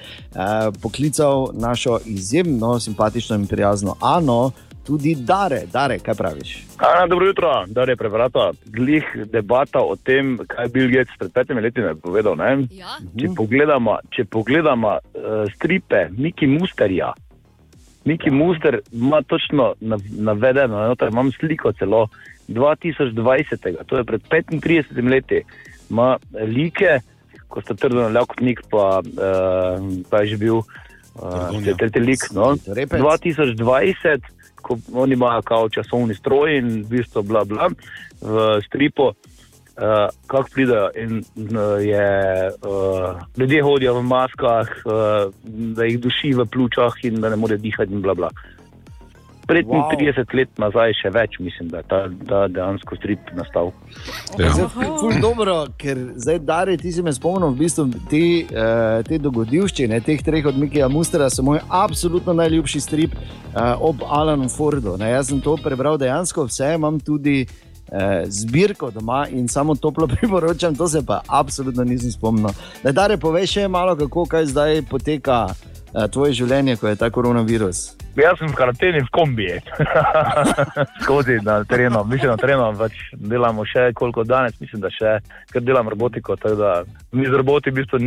[0.81, 4.51] poklical našo izjemno simpatično in prijazno Ano,
[4.85, 5.61] tudi Dare.
[5.73, 6.65] Dare, kaj praviš?
[6.77, 8.51] Ana, dobro jutro, da je prebrata.
[8.65, 12.35] Glih debata o tem, kaj je Bill Gates pred petimi leti povedal.
[12.35, 12.67] Ne?
[12.71, 12.99] Ja.
[13.19, 17.13] Če pogledamo, če pogledamo uh, stripe Miki Musterja,
[18.05, 22.07] Miki Muster ima točno nav- navedeno, noter imam sliko celo
[22.47, 25.43] 2020, to je pred 35 leti,
[25.89, 26.99] ima like,
[27.47, 32.19] ko sta trdno Ljakotnik, pa, uh, pa je že bil uh, tretji lik.
[32.31, 32.55] No?
[32.67, 33.01] Repec.
[33.01, 34.19] 2020,
[34.61, 37.69] ko oni imajo kao časovni stroj in v bistvu bla bla
[38.21, 39.11] v stripu,
[39.81, 40.89] uh, kako pridejo.
[40.95, 47.21] In uh, je, uh, ljudje hodijo v maskah, uh, da jih duši v pljučah in
[47.21, 48.29] da ne morejo dihati in bla bla.
[49.51, 50.35] 35 wow.
[50.37, 51.97] let nazaj, še več, mislim, da je ta,
[52.29, 53.73] ta dejansko strip nastal.
[54.39, 54.51] Ja.
[54.71, 59.99] Ful dobro, ker zdaj, Dare, ti si me spomnil, v bistvu te, uh, te dogodivščine,
[60.05, 64.95] teh treh od Mikija Mustera, so moj absolutno najljubši strip uh, ob Alanu Fordu.
[65.01, 67.70] Ne, jaz sem to prebral dejansko vse, imam tudi uh,
[68.27, 72.49] zbirko doma in samo toplo priporočam, to se pa absolutno nisem spomnil.
[72.83, 77.09] Da, Dare, povej še malo, kako kaj zdaj poteka uh, tvoje življenje, ko je ta
[77.09, 77.91] koronavirus.
[78.19, 79.59] Jaz sem v karanteni v kombiji,
[81.03, 85.13] skozi na terenu, mislim na terenu, pač delamo še koliko danes, mislim, da še,
[85.51, 86.81] ker delam robotiko, da
[87.15, 88.01] mi z roboti v bistvu,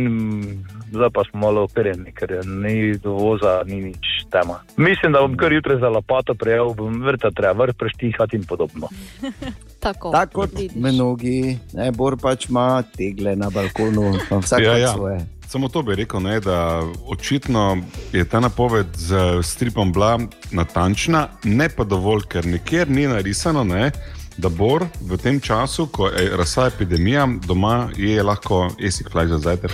[0.93, 4.59] zdaj pa smo malo operjeni, ker ni dovoza, ni nič tema.
[4.77, 8.87] Mislim, da bom kar jutri za lopato prejel, bom vrta treba vrt preštihati in podobno.
[9.85, 10.75] Tako, Tako kot vidiš.
[10.75, 14.77] mnogi, ne, Bor pač ima tegle na balkonu, pa vsak ja.
[14.77, 14.93] ja.
[14.93, 15.25] svoje.
[15.47, 17.77] Samo to bi rekel, ne, da očitno
[18.13, 20.19] je ta napoved z stripom bila
[20.51, 23.91] natančna, ne pa dovolj, ker nikjer ni narisano, ne,
[24.37, 29.37] da Bor v tem času, ko je razsa epidemija, doma je lahko esik flaj za
[29.37, 29.73] zajtrk.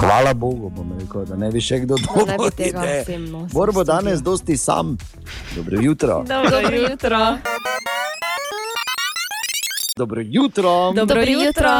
[0.00, 2.50] Hvala Bogu, bom rekel, da ne bi še kdo bi dobil.
[2.56, 4.96] tega vsem nosil Bor bo danes dosti sam.
[5.56, 6.24] Dobro jutro.
[6.28, 7.18] Dobro jutro.
[9.96, 10.92] Dobro jutro.
[10.92, 11.70] Dobro jutro.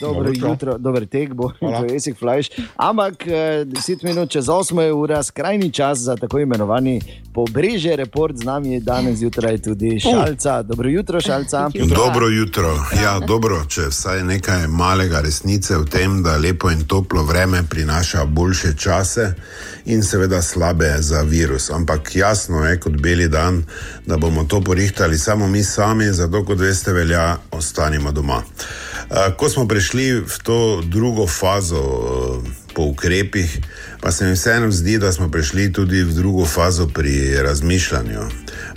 [0.00, 2.50] Dobro jutro, dober tek bo, to je esik flash.
[2.76, 7.00] Ampak eh, 10 minut čez 8 je ura, skrajni čas za tako imenovani
[7.34, 8.36] pobrežje report.
[8.36, 10.62] Z nami je danes zjutraj tudi šalca.
[10.62, 11.70] Dobro jutro, šalca.
[11.94, 12.76] Dobro jutro.
[13.02, 18.24] Ja, dobro, če vsaj nekaj malega resnice v tem, da lepo in toplo vreme prinaša
[18.24, 19.34] boljše čase
[19.84, 21.70] in seveda slabe za virus.
[21.70, 23.64] Ampak jasno je kot beli dan,
[24.06, 28.42] da bomo to porihtali samo mi sami, zato kot veste, velja, ostanimo doma.
[29.10, 33.58] Eh, Ko smo prišli v to drugo fazo eh, po ukrepih,
[34.00, 38.20] pa se mi vseeno zdi, da smo prišli tudi v drugo fazo pri razmišljanju.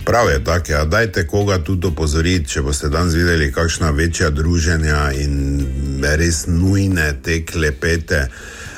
[0.04, 5.12] Prav je tako, ja, dajte koga tudi opozoriti, če boste danes videli kakšna večja druženja
[5.12, 5.66] in
[6.02, 8.28] res nujne te klepete.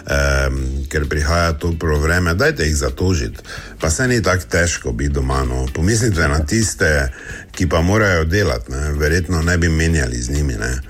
[0.09, 3.43] Um, ker prihaja toplo vreme, dajte jih zatožiti.
[3.81, 5.43] Pa se ni tako težko biti doma.
[5.45, 5.67] No.
[5.75, 7.13] Pomislite na tiste,
[7.53, 8.93] ki pa morajo delati, ne.
[8.93, 10.55] verjetno ne bi menjali z njimi.
[10.57, 10.81] Ne.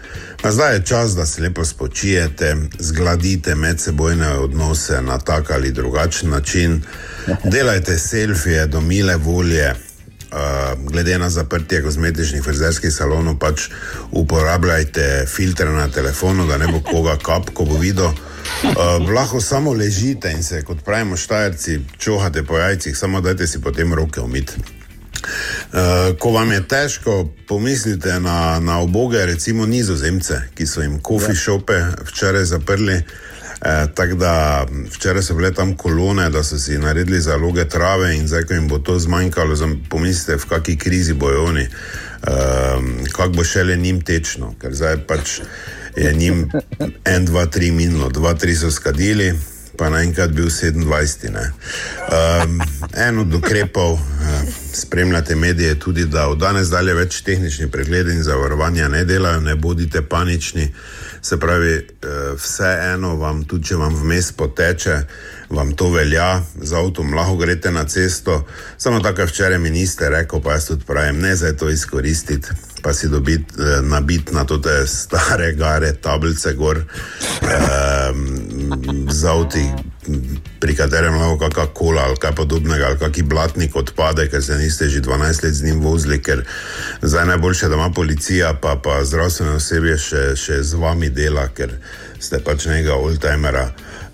[0.42, 6.30] Pa zdaj je čas, da se lepo spočijete, zgladite medsebojne odnose na tak ali drugačen
[6.30, 6.82] način,
[7.44, 9.74] delajte selfije do mile volje.
[10.32, 13.70] Uh, glede na zaprtje kozmetičnih frizerskih salonov, pač
[14.10, 18.12] uporabljajte filtre na telefonu, da ne bo koga kap, ko bo videl.
[18.58, 23.60] Uh, lahko samo ležite in se, kot pravimo, štajerci, čohate po jajcih, samo dajte si
[23.60, 24.52] potem roke umiti.
[24.58, 31.34] Uh, ko vam je težko, pomislite na, na oboge, recimo nizozemce, ki so jim kofi
[31.34, 33.02] šope včeraj zaprli.
[33.60, 38.28] Eh, Tako da včeraj so bile tam kolone, da so si naredili zaloge trave, in
[38.28, 43.28] zdaj, ko jim bo to zmanjkalo, zam- pomislite, v kakšni krizi bojo oni, um, kako
[43.28, 45.40] bo šele njim tečno, ker zdaj pač
[45.98, 46.50] je njim
[47.04, 49.34] en, dva, tri minilo, dva, tri so skadili,
[49.76, 51.30] pa naenkrat bil 27.
[51.30, 51.50] ne.
[52.08, 52.60] Um,
[52.96, 54.00] en od ukrepov, uh,
[54.72, 59.54] spremljate medije, tudi da od danes dalje več tehnični pregledi in zavarovanja ne delajo, ne
[59.54, 60.72] bodite panični.
[61.22, 61.84] Se pravi, eh,
[62.38, 65.00] vseeno vam, tudi če vam vmes poteče,
[65.50, 68.46] vam to velja, z avtom lahko greste na cesto.
[68.76, 72.48] Samo tako, včeraj minister rekel, pa jaz tudi pravim, ne za to izkoristiti,
[72.82, 78.12] pa si dobiti, eh, nabiti na te stare gare, tablice gor, eh,
[79.08, 79.64] z avti,
[80.60, 84.88] pri katerem lahko kakšna kola ali kaj podobnega, ali kakšen blatnik odpade, ker se niste
[84.88, 86.44] že 12 let z njim vozili, ker
[87.02, 91.76] zdaj najboljše, da ima policija, pa, pa zdravstveno osebje še, še z vami dela, ker
[92.20, 93.68] ste pač nekega oldtimera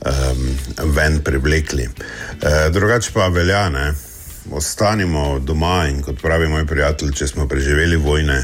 [0.04, 0.48] um,
[0.92, 1.88] ven privlekli.
[1.88, 3.92] E, drugače pa velja, ne.
[4.52, 8.36] Ostanimo doma in kot pravi moj prijatelj, če smo preživeli vojne,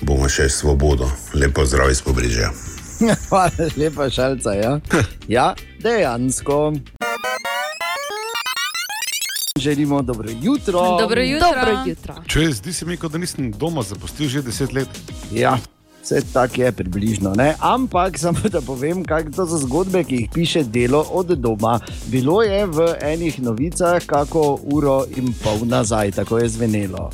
[0.00, 1.10] bomo še svobodo.
[1.34, 2.52] Lepo zdrav iz pobrežja.
[3.28, 4.54] Hvala lepa, šalca.
[4.54, 4.78] Ja,
[5.36, 6.72] ja dejansko.
[9.58, 10.98] Želimo dobro jutro.
[11.00, 11.48] Dobro jutro.
[11.48, 12.14] Dobro jutro.
[12.26, 14.88] Če zdi se mi, kot da nisem doma zapustil že deset let.
[15.32, 15.58] Ja,
[16.02, 17.34] vse tako je približno.
[17.34, 17.54] Ne?
[17.60, 19.04] Ampak samo da povem,
[19.36, 21.80] to so zgodbe, ki jih piše delo od doma.
[22.06, 27.10] Bilo je v enih novicah, kako uro in pol nazaj, tako je zvenelo.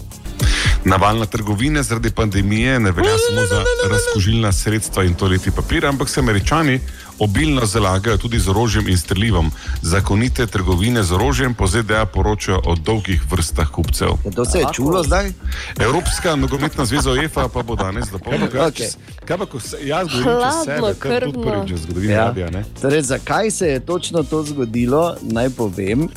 [0.84, 6.20] Navalna trgovina zaradi pandemije ne velja samo za razkožilna sredstva in toaleti papir, ampak se
[6.20, 6.80] američani
[7.18, 9.50] obilno zalagajo tudi z orožjem in strelivom.
[9.82, 14.08] Zakonite trgovine z orožjem po ZDA poročajo o dolgih vrstah kupcev.
[14.36, 15.32] To se je čulo zdaj?
[15.80, 18.66] Evropska nogometna zveza UEFA pa bo danes dopolnila.
[18.68, 18.88] Okej.
[19.24, 22.32] Kaj pa, ko se, jaz govorim čez sebe, je tudi prvič v zgodovini Ja.
[22.50, 22.64] ne?
[22.80, 26.08] Torej, zakaj se je točno to zgodilo, naj povem.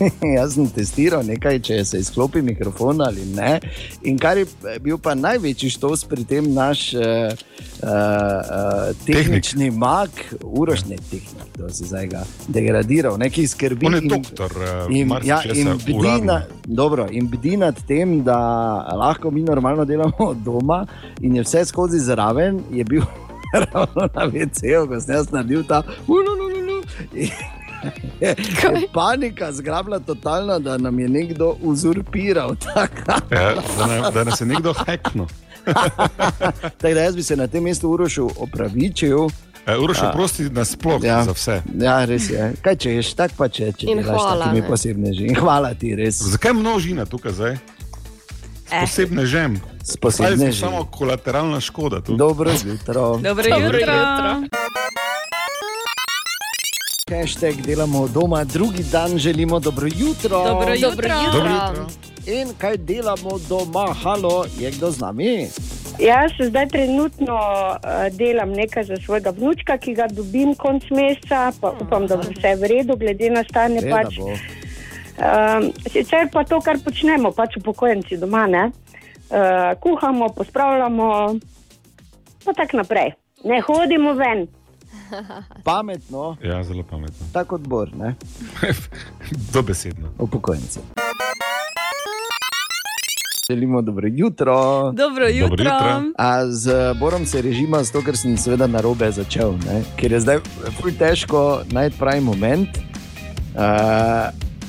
[0.36, 3.58] Jaz sem testiral nekaj, če se izklopi mikrofon ali ne.
[4.08, 4.46] In kar je
[4.80, 7.32] bil pa največji štos pri tem naš uh,
[7.82, 10.10] uh, tehnični mag,
[10.42, 13.86] uroš ne tehnik, to si zdaj ga degradiral, neki skrbi.
[13.86, 18.22] On je in- doktor, eh, In, ja, in, bdi na, dobro, in bdi nad tem,
[18.24, 18.38] da
[18.96, 20.84] lahko mi normalno delamo doma,
[21.20, 23.02] in je vse skozi zraven, je bil
[23.62, 26.80] ravno na VC-u, ko sem jaz naredil ta ulululu.
[27.14, 27.30] Je
[28.94, 32.54] panika zgrabila totalna, da nam je nekdo uzurpiral.
[32.56, 32.96] Tako
[33.32, 35.26] Ja, da, ne, da nas je nekdo hekno.
[36.72, 39.18] Tako da jaz bi se na tem mestu Urošu opravičil.
[39.66, 40.08] E, Uroš, A.
[40.08, 41.24] oprosti nasploh Ja.
[41.24, 41.62] za vse.
[41.76, 42.52] Ja, res je.
[42.62, 44.68] Kaj češ, tako pa če, če In delaš hvala, takimi ne.
[44.68, 45.24] posebneži.
[45.24, 46.22] In hvala ti, res.
[46.22, 47.52] Zakaj množina tukaj zdaj?
[48.70, 48.80] Eh.
[48.80, 49.60] Posebne žem.
[49.82, 50.60] Smo posebneži.
[50.60, 52.00] samo kolateralna škoda.
[52.00, 52.16] Tu.
[52.16, 53.16] Dobro jutro.
[53.18, 54.42] Dobro Dobro jutro.
[57.10, 60.44] Hashtag delamo od doma, drugi dan želimo dobro jutro.
[60.44, 60.90] Dobro jutro.
[60.90, 61.32] Dobro jutro.
[61.32, 61.86] Dobro jutro.
[62.26, 65.48] In kaj delamo doma, halo, je kdo z nami?
[65.98, 71.72] Jaz zdaj trenutno uh, delam nekaj za svojega vnučka, ki ga dobim konc meseca, pa
[71.80, 73.80] upam, da bo vse v redu, glede na stanje.
[73.80, 74.18] Seveda Pač.
[74.18, 78.70] Um, sicer pa to, kar počnemo, pač upokojenci doma, ne?
[79.30, 81.34] Uh, kuhamo, pospravljamo,
[82.44, 83.12] pa tako naprej.
[83.44, 84.46] Ne hodimo ven.
[85.64, 87.26] Pametno, Ja, zelo pametno.
[87.32, 88.14] tako odbor, ne?
[89.54, 90.08] Dobesedno.
[90.18, 90.80] upokojenci.
[93.48, 94.92] Želimo dobro jutro.
[94.92, 95.64] Dobro jutro.
[95.64, 96.02] jutro.
[96.18, 99.82] A z Borom se režima, zato ker sem seveda na robe začel, ne?
[99.96, 100.38] ker je zdaj
[100.72, 102.68] ful težko najti pravi moment.
[103.50, 103.60] Uh,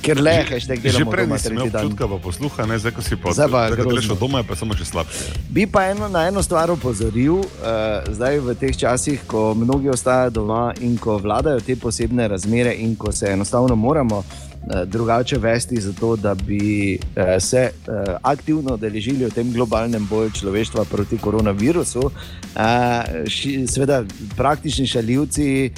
[0.01, 3.15] ker le, hashtag Že delamo prej nisem imel občutka, pa posluha, ne, zdaj ko si
[3.15, 3.31] pa
[3.71, 5.37] greš od doma, pa samo še slabše.
[5.53, 10.33] Bi pa eno, na eno stvar opozoril, uh, zdaj v teh časih, ko mnogi ostajajo
[10.41, 15.81] doma in ko vladajo te posebne razmere, in ko se enostavno moramo uh, drugače vesti,
[15.81, 22.09] zato da bi uh, se uh, aktivno deležili v tem globalnem boju človeštva proti koronavirusu.
[22.09, 24.03] Uh, ši, seveda,
[24.37, 25.71] praktični šaljivci.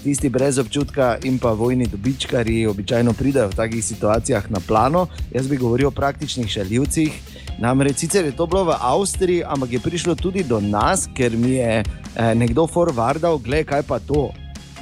[0.00, 5.06] Tisti brez občutka in pa vojni dobičkari običajno pridejo v takih situacijah na plano.
[5.30, 7.12] Jaz bi govoril o praktičnih šaljivcih.
[7.58, 11.50] Namreč sicer je to bilo v Avstriji, ampak je prišlo tudi do nas, ker mi
[11.50, 11.82] je
[12.16, 14.30] eh, nekdo forwardal, gledaj, kaj pa to.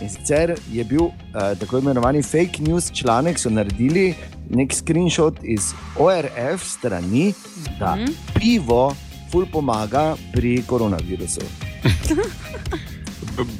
[0.00, 4.14] In sicer je bil eh, tako imenovani fake news članek, so naredili
[4.50, 7.32] nek screenshot iz ORF strani,
[7.78, 8.06] da Mhm.
[8.34, 8.94] pivo
[9.30, 11.40] ful pomaga pri koronavirusu.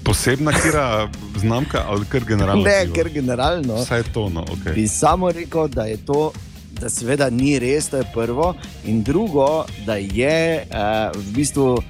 [0.05, 2.65] Posebna kira znamka ali kar generalno?
[2.65, 2.95] Ne, pivo?
[2.95, 3.75] ker generalno.
[3.75, 4.75] Vsaj to, no, ok.
[4.75, 6.33] Bi samo rekel, da je to,
[6.81, 8.55] da seveda ni res, to je prvo,
[8.85, 11.83] in drugo, da je uh, v bistvu uh,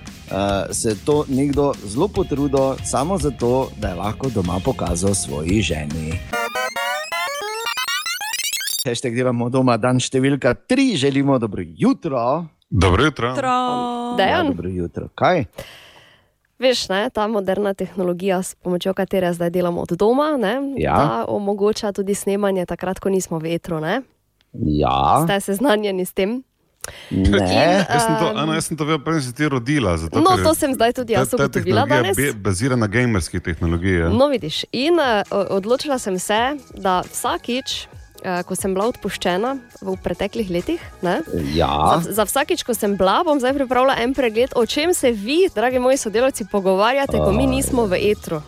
[0.70, 6.20] se to nekdo zelo potrudil, samo zato, da je lahko doma pokazal svoji ženi.
[8.86, 12.46] Hashtag delamo doma, dan številka tri, želimo dobro jutro.
[12.70, 13.28] Dobro jutro.
[13.28, 13.48] Jutro.
[13.48, 15.08] Ja, Dejan, dobro jutro.
[15.14, 15.44] Kaj?
[16.58, 20.96] Veš, ne, ta moderna tehnologija, s pomočjo katere zdaj delamo od doma, ne, Ja.
[20.96, 23.80] ta omogoča tudi snemanje takrat, ko nismo v vetru.
[23.80, 24.02] Ne?
[24.54, 26.42] Ja, Ste seznanjeni s tem?
[27.10, 27.84] Ne.
[27.84, 29.96] Jaz sem to, Ana, jaz sem to vedel, preden si ti rodila.
[29.96, 32.16] Zato, No, to sem zdaj tudi jaz ugotovila danes.
[32.16, 33.94] be- Bazira na gamerski tehnologiji.
[33.94, 34.08] ja.
[34.08, 34.64] No, vidiš.
[34.72, 36.38] In uh, odločila sem se,
[36.74, 37.88] da vsakič,
[38.42, 39.50] ko sem bila odpuščena
[39.80, 41.20] v preteklih letih, ne,
[41.54, 41.98] Ja.
[41.98, 45.48] za, za vsakič, ko sem bila, bom zdaj pripravila en pregled, o čem se vi,
[45.48, 48.42] dragi moji sodelavci, pogovarjate, ko mi nismo v etru.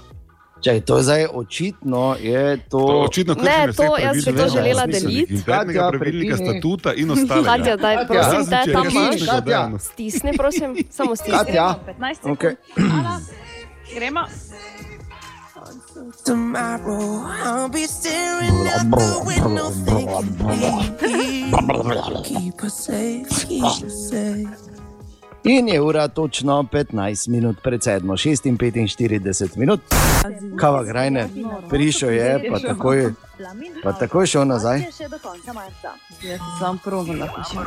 [0.61, 2.79] Če to je zdaj očitno, je to.
[2.79, 5.33] To očitno Ne, to jaz bi to želela deliti.
[5.33, 6.51] Internega Katja, pravilnika, prekini.
[6.51, 7.49] statuta in ostalega.
[7.49, 8.07] Katja, daj, Katja.
[8.07, 9.21] prosim, Razen, te tam imaš.
[9.27, 9.62] Katja.
[9.79, 11.39] Stisni, prosim, samo stisni.
[11.39, 11.75] Katja.
[11.89, 12.55] 15 Okay.
[13.95, 14.21] Gremo.
[16.25, 20.11] Tomorrow I'll be staring out the window thinking
[22.25, 24.71] keep us safe, keep us safe.
[25.45, 29.81] In je ura točno 15 minut pred 7, 46 minut.
[30.57, 31.29] Kava Grajner,
[31.69, 33.13] prišel je, pa takoj,
[33.83, 34.81] pa takoj šel nazaj.
[34.81, 35.09] Jaz se
[36.59, 37.59] sam probo napišem.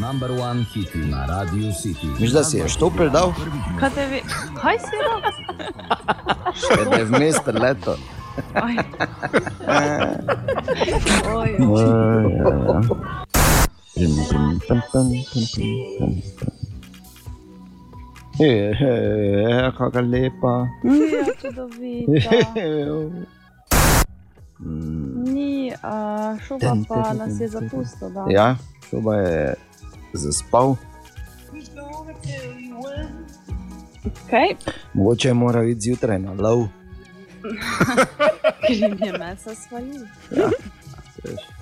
[0.00, 2.06] Number one hit na Radio City.
[2.20, 3.32] Miš, da si je štopel dal,
[3.80, 4.20] Kaj te ve?
[4.54, 5.20] Kaj si dal?
[6.54, 7.96] še je vmes preleto.
[8.54, 8.76] Aj.
[11.26, 11.50] Oj,
[18.38, 18.74] Je,
[19.78, 20.68] kako lepa.
[20.84, 22.30] ja, čudovito.
[24.58, 28.10] Ni, uh, šuba pa nas je zapustil.
[28.10, 28.26] Da.
[28.28, 28.56] Ja,
[28.90, 29.54] šoba je
[30.12, 30.76] zaspal,
[34.26, 34.54] Okay.
[34.94, 36.68] mogoče je moral iti zjutraj na lov.
[38.66, 40.02] Ker jim je mesa svalil.
[40.30, 40.50] Ja,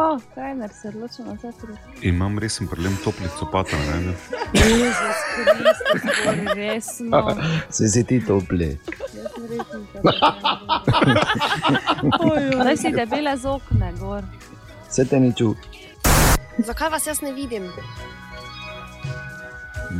[0.00, 1.76] O, Krajner se je odločil na zatru.
[2.02, 3.78] Imam resen problem toplih copatov.
[3.80, 4.14] ne, ne.
[4.56, 7.36] Jezus Kristus, resno.
[7.76, 8.78] Se si ti topli.
[12.54, 14.24] Zdaj si debele z okne gor.
[14.88, 15.68] Se te ni čutil.
[16.64, 17.68] Zakaj vas jaz ne vidim?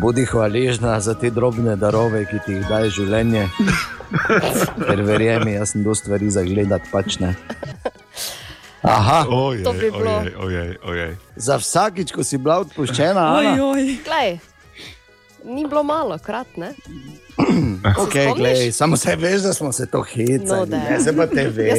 [0.01, 3.49] Bodi hvaležna za te drobne darove, ki ti jih daje življenje.
[4.89, 7.35] Ker verjemi, jaz sem do stvari zagledati pač ne.
[8.91, 10.11] Aha, Ojej, To bi bilo.
[10.13, 11.13] ojej, ojej, ojej.
[11.37, 13.99] za vsakič, ko si bila odpuščena, Ana, oj.
[14.01, 14.39] Glej,
[15.47, 16.75] ni bilo malo krat, ne?
[17.97, 20.77] okay, glej, samo se veš, da smo se to hecali, No, no, da.
[20.81, 21.79] ne, se pa te veš.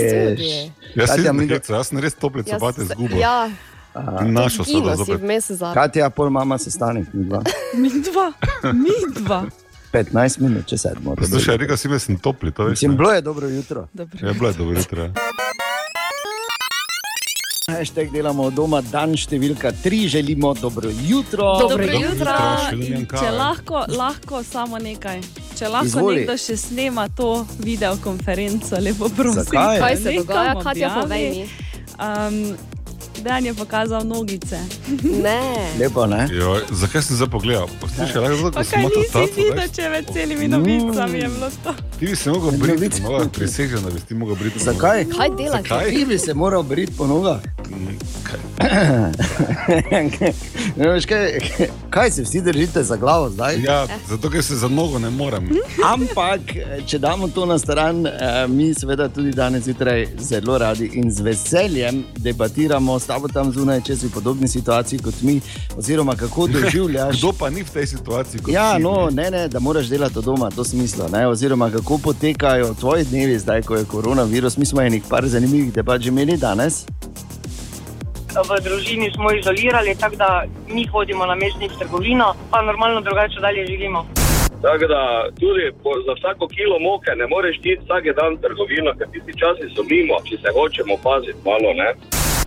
[0.95, 3.17] Jaz sem mi do- heca, jaz sem res tople Jaz copate se- zgubil.
[3.17, 3.49] Ja,
[3.93, 5.73] sem Gino ga si zopet.
[5.73, 7.43] Katja, pol mama sestanek, mi dva.
[7.73, 8.31] Mi dva,
[8.73, 9.45] mi dva.
[9.91, 11.15] 15 minut, če sedmo.
[11.19, 12.53] Zdaj še rekel si, da sem topli.
[12.63, 13.87] Mislim, bilo je dobro jutro.
[13.93, 14.15] Dobro.
[14.21, 15.09] Ja, bilo je dobro jutro.
[17.67, 21.45] Hashtag delamo od doma, dan številka 3, želimo dobro jutro.
[21.59, 22.09] Dobro Dobro jutro.
[22.09, 22.33] jutro,
[22.73, 25.21] Lilian Če lahko, lahko samo nekaj.
[25.59, 26.15] Če lahko Izvoli.
[26.15, 27.27] nekdo še snema to
[27.59, 29.43] videokonferenco, lepo prosim.
[29.43, 29.77] Zakaj?
[29.79, 31.43] Kaj se dogaja, Katja, povej mi.
[32.01, 32.39] Um,
[33.23, 34.59] Dan je pokazal nogice.
[35.23, 35.41] Ne.
[35.79, 36.27] Lepo, ne?
[36.31, 37.67] Joj, zakaj sem zdaj pogledal?
[37.81, 41.19] Poslušaj, lahko zato, Pa ko sem kaj imel nisi taco, videl, če med celimi novicami
[41.19, 41.73] je bilo to?
[41.99, 43.01] ti bi se mogel briti, Novice.
[43.03, 44.59] no, prisežem, da bi ti mogel briti.
[44.59, 45.05] Zakaj?
[45.07, 45.69] Kaj delate?
[45.69, 45.89] Zakaj?
[45.89, 47.39] Ti bi se moral briti po nogah.
[50.75, 51.39] ne, veš, kaj,
[51.89, 53.61] kaj se vsi držite za glavo zdaj?
[53.61, 55.49] Ja, zato ker se za nogo ne morem.
[55.85, 56.41] Ampak,
[56.85, 58.11] če damo to na stran, eh,
[58.47, 63.81] mi seveda tudi danes zjutraj zelo radi in z veseljem debatiramo s tabo tam zunaj,
[63.83, 65.41] če si v podobni situaciji kot mi,
[65.75, 67.17] oziroma kako doživljaš.
[67.19, 68.39] Kdo pa ni v tej situaciji?
[68.45, 69.27] kot Ja, ti, no, ne?
[69.33, 71.09] ne, da moraš delati od doma, to smisla.
[71.11, 71.25] Ne?
[71.27, 74.57] Oziroma, kako potekajo tvoji dnevi, zdaj, ko je koronavirus.
[74.57, 76.85] Mi smo enih par zanimivih debat že imeli danes.
[78.31, 83.67] v družini smo izolirali, tako da mi hodimo na mestnic trgovino, pa normalno drugače dalje
[83.67, 84.07] živimo.
[84.61, 85.01] Tako da
[85.39, 89.33] tudi po, za vsako kilo moke ne moreš iti vsak dan v trgovino, ker tisti
[89.41, 91.69] časi so mimo, če se hočemo paziti malo.
[91.81, 91.89] Ne?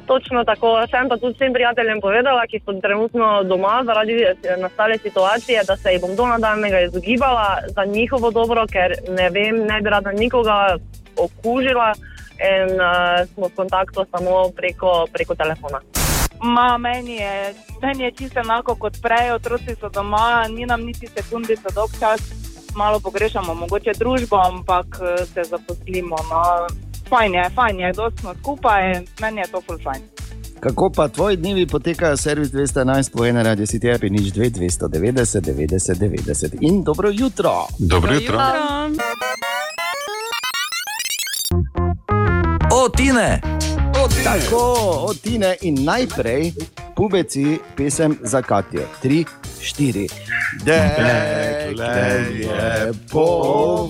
[0.07, 4.98] Točno tako, sem pa tudi vsem prijateljem povedala, ki so trenutno doma zaradi eh, nastale
[4.98, 9.80] situacije, da se jih bom do nadaljnega izogibala za njihovo dobro, ker ne vem, ne
[9.80, 10.76] bi rada nikoga
[11.16, 11.94] okužila
[12.34, 15.80] in uh, smo v kontaktu samo preko, preko telefona.
[16.42, 21.07] Ma, meni, je, meni je čisto enako kot prej, otroci so doma, ni nam niti
[21.07, 22.20] sekundica dolg čas,
[22.76, 26.16] malo pogrešamo mogoče družbo, ampak eh, se zaposlimo.
[26.30, 26.42] No.
[27.09, 30.02] Fajn je, fajn je, dosti smo skupaj, meni je to ful fajn.
[30.61, 35.40] Kako pa tvoji dnevi potekajo, servis 211, po ena radio City App, nič 2, 290,
[35.40, 36.57] 90, 90.
[36.61, 37.66] In dobro jutro.
[37.78, 38.38] Dobro jutro.
[42.72, 43.40] O, Tine!
[44.24, 44.74] Tako,
[45.09, 46.52] od Tine in najprej
[46.97, 48.86] pubeci pesem za Katijo.
[49.03, 49.24] Tri,
[49.61, 50.09] štiri.
[50.64, 51.86] Deklica Dekle
[52.38, 53.26] je po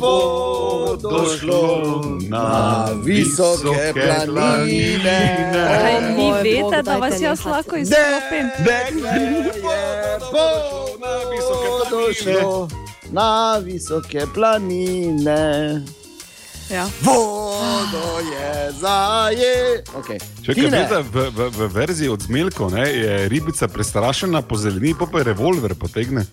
[0.01, 5.51] vodo šlo na visoke planine.
[5.53, 8.49] Kaj vi veste, da vas jaz lahko izstopim?
[11.53, 12.69] Vodo šlo
[13.13, 15.85] na visoke planine.
[16.75, 16.89] Ja.
[17.03, 19.83] Vodo je zaje.
[19.95, 20.19] Okay.
[20.43, 20.71] Če Tine.
[20.75, 25.25] vidite, v, v, v verziji od Zmelko ne, je ribica prestrašena, po zeleni pa je
[25.31, 26.25] revolver potegne.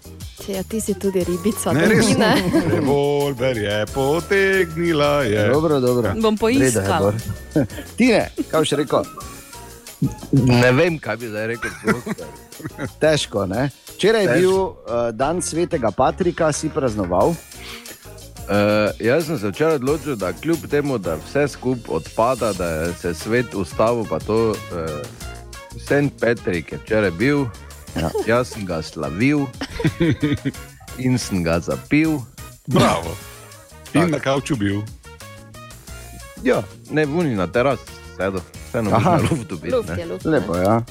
[0.49, 1.75] Ja, ti si tudi ribica.
[1.77, 2.17] Ne, res.
[2.17, 2.33] ne?
[2.73, 5.21] Revolver je potegnila.
[5.29, 5.45] Je.
[5.53, 6.15] Dobro, dobro.
[6.17, 6.37] Bom.
[6.41, 7.13] Reda je, Bor.
[8.01, 9.05] Tine, kaj še rekel?
[10.41, 11.69] Ne vem, kaj bi zdaj rekel.
[12.97, 13.69] Težko, ne?
[13.93, 17.37] Včeraj je bil uh, dan svetega Patrika, si praznoval.
[18.51, 23.13] Uh, jaz sem se včeraj odločil, da kljub temu, da vse skupaj odpada, da se
[23.13, 24.55] svet ustavil, pa to uh,
[25.79, 26.11] St.
[26.19, 27.45] Patrick je včeraj bil,
[27.95, 28.09] ja.
[28.27, 29.45] jaz sem ga slavil
[31.05, 32.19] in sem ga zapil.
[32.67, 33.15] Bravo.
[33.93, 34.81] In na kavču bil.
[36.43, 37.79] Ja, ne vuni na teras,
[38.17, 40.05] sedel, vseeno na luftu ne?
[40.25, 40.81] Lepo, ja.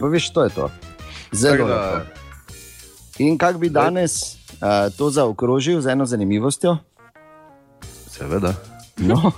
[0.00, 0.70] Pa veš, to je to.
[1.32, 2.22] Zelo da- lepo.
[3.18, 4.34] In kako bi danes
[4.64, 6.78] uh, to zaokrožil z eno zanimivostjo?
[8.22, 8.54] Seveda.
[9.02, 9.32] No.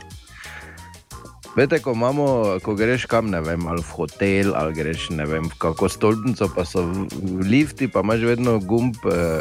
[1.56, 5.46] Veste, ko, imamo, ko greš kam, ne vem, ali v hotel, ali greš ne vem,
[5.58, 9.40] kako stolpnico, pa so v, v lifti, pa imaš vedno gumb eh,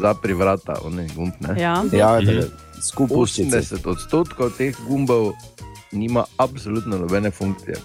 [0.00, 1.36] za pri vrata, oni gumb.
[1.44, 1.54] Ne?
[1.60, 1.76] Ja.
[1.92, 2.48] Ja, da
[2.82, 3.16] skupaj
[3.52, 5.36] 80 odstotkov teh gumbov
[5.92, 7.76] nima absolutno nobene funkcije.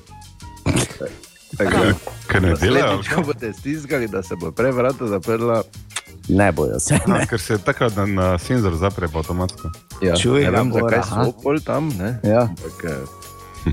[1.58, 1.94] Tako da,
[2.28, 3.04] Ker ne delajo.
[3.16, 5.64] ko boste stiskali, da se bo prej vrata zaprla,
[6.30, 6.96] Ne bojo se.
[7.08, 9.72] A, ker se takrat na, na senzor zapre pa avtomatsko.
[10.02, 11.90] ja, Čuj ne vem, zakaj so pol tam.
[11.98, 12.20] Ne?
[12.24, 12.42] Ja.
[12.52, 13.72] Ampak, eh,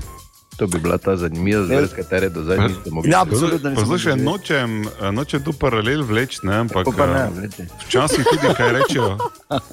[0.57, 3.11] to bi bila ta zanimiva zvezda, s katere do zdaj niste mogli.
[3.11, 7.65] Ja, absolutno Poslušaj, nočem, eh, nočem tu paralel vleči, ne, ampak pa ne, eh, vleči.
[7.87, 9.17] včasih tudi kaj rečejo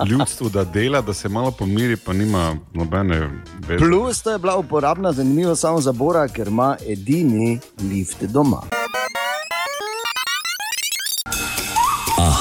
[0.09, 3.31] ljudstvu, da dela, da se malo pomiri, pa nima nobene
[3.69, 3.79] veze.
[3.79, 8.63] Plus, to je bila uporabna zanimivo samo za Bora, ker ima edini lift doma.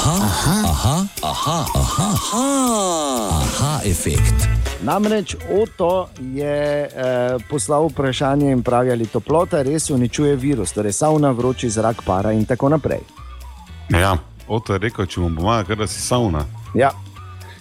[0.01, 2.45] Aha, aha, aha, aha, aha, aha,
[3.31, 4.33] aha efekt.
[4.81, 11.31] Namreč Oto je eh, poslal vprašanje in pravi, ali toplota res uničuje virus, torej sauna,
[11.31, 13.05] vroči zrak, para in tako naprej.
[13.89, 16.47] Ja, Oto je rekel, če mu pomaga, ker da si sauna.
[16.73, 16.89] Ja,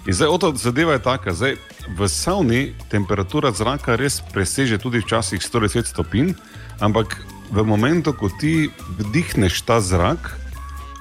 [0.08, 1.58] In zdaj, oto zadeva je taka, zdaj,
[1.92, 6.32] v savni temperatura zraka res preseže tudi včasih 110 stopinj,
[6.80, 7.20] ampak
[7.52, 10.40] v momentu, ko ti vdihneš ta zrak,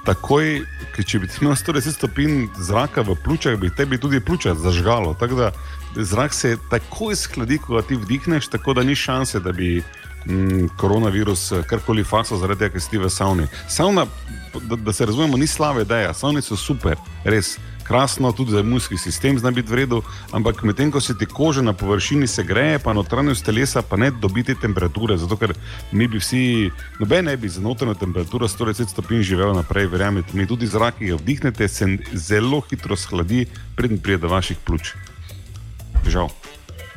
[0.04, 0.62] takoj,
[0.96, 5.14] če bi imel 110 stopinj zraka v pljučah, bi tebi tudi pljuča zažgalo.
[5.20, 5.50] Tako da
[5.96, 9.82] zrak se takoj shladi, ko ga ti vdihneš, tako da ni šanse, da bi
[10.26, 13.48] mm, koronavirus karkoli faso zaradi tega, ker si ti v savni.
[13.68, 14.06] Savna,
[14.54, 17.58] da, da se razumemo, ni slaba ideja, savne so super, res.
[17.90, 21.62] Krasno, tudi za imunski sistem zna biti v redu, ampak medtem ko se ti koža
[21.62, 25.56] na površini segreje, pa notranjost telesa pa ne dobi te temperature, zato ker
[25.90, 26.70] mi bi vsi,
[27.02, 31.10] noben ne bi za notranjo temperaturo 110 stopinj živel naprej, verjamete mi, tudi zrak, ki
[31.10, 34.94] ga vdihnete, se zelo hitro shladi, preden pride do vaših pljuč.
[36.06, 36.30] Žal.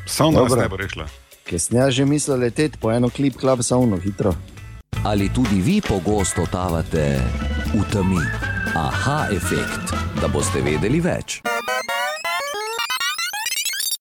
[0.06, 0.62] Savna nas Dobro.
[0.62, 1.10] ne bo rešila.
[1.44, 4.34] ker sem jaz že mislil leteti po eno klip klub sauno hitro.
[5.04, 7.22] Ali tudi vi pogosto totavate
[7.74, 8.53] v temi?
[8.76, 11.44] Aha efekt, da boste vedeli več.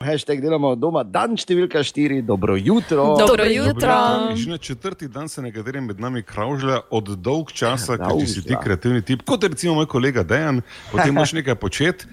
[0.03, 3.14] Hashtag delamo od doma, dan številka štiri, dobro jutro.
[3.18, 3.94] Dobro jutro.
[4.36, 8.42] Že na četrti dan se nekateri med nami kravžlja od dolg časa, ker če si
[8.46, 12.07] ti kreativni tip, kot je recimo moj kolega Dejan, potem moš nekaj početi.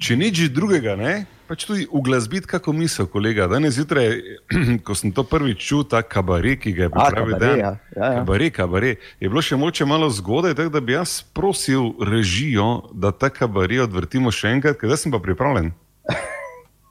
[0.00, 3.48] Če nič drugega, ne, pač tudi uglasbiti kako misel, kolega.
[3.50, 4.20] Danes zjutraj,
[4.86, 7.58] ko sem to prvič čutil, ta kabaret, ki ga je A, pripravil Dejan.
[7.58, 7.72] ja.
[7.96, 8.18] Ja, ja.
[8.22, 9.06] Kabaret, kabaret.
[9.20, 13.88] Je bilo še moče malo zgodaj, tako da bi jaz prosil režijo, da ta kabaret
[13.88, 15.72] odvrtimo še enkrat, ker zdaj sem pa pripravljen.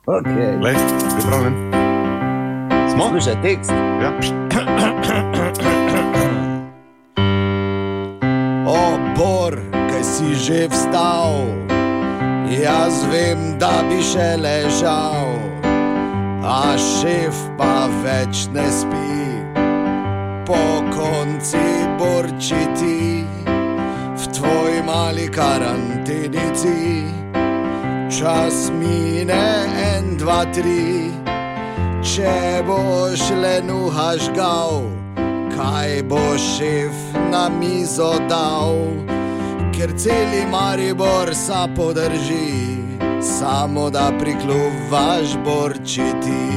[0.10, 0.57] Okay.
[0.62, 0.76] Lej,
[1.16, 1.53] pripravljen.
[2.93, 3.10] Smo?
[3.10, 3.72] Slušaj, tekst.
[3.72, 4.12] Ja.
[8.68, 11.45] O, Bor, kaj si že vstal,
[12.64, 15.30] jaz vem, da bi še ležal,
[16.41, 19.14] a šef pa več ne spi,
[20.49, 23.30] po konci borčiti
[24.18, 27.28] v tvoj mali karantenici.
[28.10, 31.14] Čas mine en, dva, tri,
[32.01, 34.82] če boš le nuhaš gal,
[35.53, 38.82] kaj bo šef na mizo dal,
[39.78, 42.82] ker celi Maribor sa podrži,
[43.22, 46.49] samo da prikluvaš borčiti.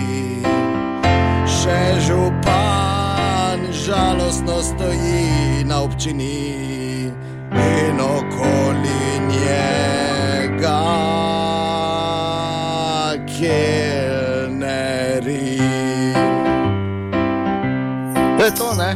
[1.60, 7.12] Še župan žalostno stoji na občini
[7.52, 11.11] in okoli njega
[13.52, 15.44] Kelneri.
[18.38, 18.90] To je to, ne?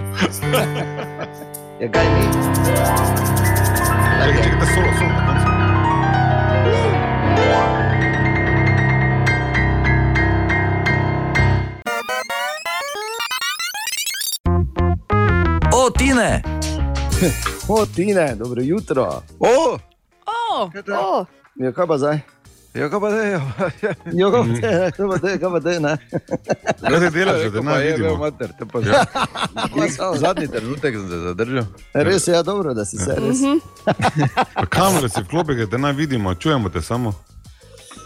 [1.81, 2.23] ja, kaj ni?
[4.25, 5.47] Čekaj, čekaj, da solo, solo, na koncu.
[15.75, 16.43] O, Tine!
[17.75, 19.23] o, Tine, dobro jutro.
[19.41, 19.79] O!
[20.27, 20.71] O!
[21.01, 21.25] o.
[21.57, 22.36] Ja, kaj pa zdaj?
[22.79, 23.31] Ja, kaj pa zdaj?
[24.13, 25.95] Ja, kaj pa zdaj, kaj pa zdaj, kaj pa zdaj, ne?
[26.81, 28.17] Kaj ti delaš, da ne je, vidimo?
[28.17, 28.93] mater, te pa že.
[30.25, 31.65] Zadnji trenutek sem se zadržal.
[31.95, 33.41] Res je, ja, dobro, da si se res.
[34.55, 37.15] Pa Kamere si vklopi, da ne vidimo, čujemo te samo.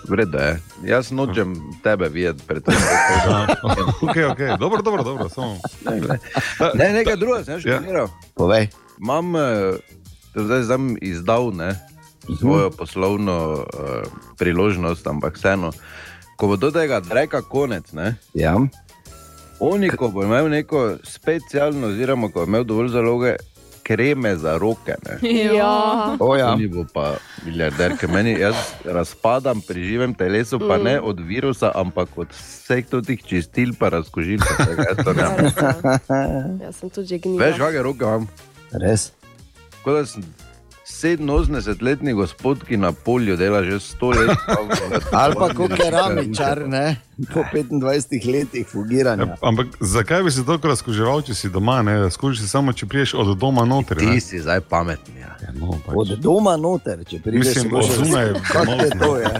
[0.09, 0.61] Vredo je.
[0.85, 2.75] Jaz nočem tebe videti pred tem.
[4.03, 5.29] Ok, ok, dobro, dobro, dobro.
[5.29, 5.57] Samo.
[6.75, 8.07] Ne, nekaj drugega sem še Ja.
[8.35, 8.69] Povej.
[9.01, 9.77] Imam, eh,
[10.35, 11.75] to zdaj sem izdal ne,
[12.39, 13.65] svojo poslovno uh,
[14.39, 15.73] priložnost, ampak vseeno,
[16.37, 18.57] ko bo do tega dreka konec, ne, Ja.
[19.61, 23.37] oni, ko bo imel neko specialno, oziroma ko bo imel dovolj zaloge
[23.83, 25.19] kreme za roke, ne,
[25.57, 26.17] ja.
[26.21, 26.53] O, ja.
[26.53, 28.55] oni bo pa milijarder, ker meni jaz
[28.85, 34.39] razpadam pri živem telesu, pa ne od virusa, ampak od vseh teh čistil, pa razkožil.
[34.39, 35.51] Pa jaz to ne morem.
[35.51, 35.57] Res,
[36.63, 36.71] ja.
[36.73, 37.43] Sem tudi že gnila.
[37.51, 38.29] Veš, kakšne roke imam?
[38.73, 39.11] Res.
[39.83, 40.23] Da sem
[40.91, 44.39] 87-letni gospod, ki na polju dela že 100 let.
[45.23, 47.01] Ali pa kot keramičar, ne?
[47.35, 49.25] Po 25 letih fugiranja.
[49.25, 52.11] Ja, ampak zakaj bi se toliko razkuževal, če si doma, ne?
[52.11, 53.99] Skužiš se samo, če priješ od doma noter.
[53.99, 54.21] Ti Ne?
[54.21, 55.21] si zdaj pametni.
[55.21, 55.37] Ja.
[55.41, 55.95] Ja, no, pač.
[55.97, 59.33] Od doma noter, če prideš, Mislim, od zunaj Kako je to, ja?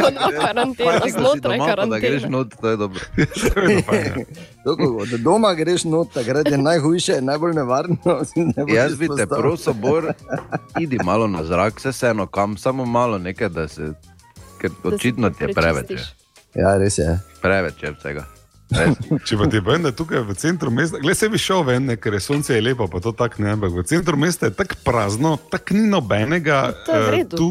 [0.10, 2.28] Na karanteno, znotraj Da greš karantene.
[2.28, 3.00] not, to je dobro.
[3.16, 3.26] Je.
[4.64, 7.96] Tako, od doma greš not, takrat je najhujše, najbolj nevarno.
[8.74, 10.12] Jaz bi te prosil, Bor,
[10.80, 13.92] idi malo na zrak, vse vseeno kam, samo malo nekaj, da se.
[14.60, 15.92] Ker Da se očitno ti je preveč.
[16.54, 17.18] Ja, res je.
[17.42, 18.26] Preveč je vsega.
[19.26, 22.14] Če pa ti je tukaj v centru mesta, gled se bi šel ven, ne, ker
[22.14, 25.36] je sonce je lepo, pa to tako ne, ampak v centru mesta je tako prazno,
[25.50, 27.36] tako ni nobenega To eh, redu.
[27.36, 27.48] tu.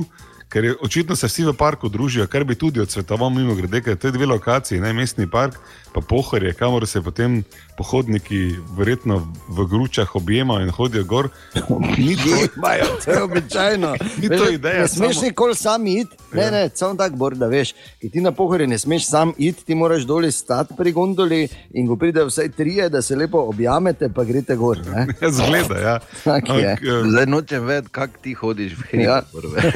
[0.50, 4.00] Ker je, očitno se vsi v parku družijo, kar bi tudi odsvetoval mimo grede, ker
[4.00, 5.60] to je dve lokaciji, ne mestni park,
[6.00, 7.44] pa pohorje, kamor se potem
[7.78, 8.40] pohodniki
[8.70, 11.30] verjetno v gručah objemajo in hodijo gor.
[11.98, 13.96] Ni to, Imajo, to je običajno.
[14.18, 16.52] Ni to Veš, ideja, Ne smeš samo- nikoli sam iti, ne, Ja.
[16.52, 17.74] ne, samo tako bor, da veš.
[18.02, 21.88] Ki ti na pohorje ne smeš sam iti, ti moraš doli stati pri gondoli in
[21.88, 24.78] ko pride vsaj trije, da se lepo objamete, pa greste gor.
[24.86, 25.08] ne.
[25.32, 26.00] zgleda, ja.
[26.24, 26.44] Tak.
[26.46, 29.02] Ampak, eh, Zdaj nočem vedeti, kako ti hodiš v hrib.
[29.02, 29.22] Ja.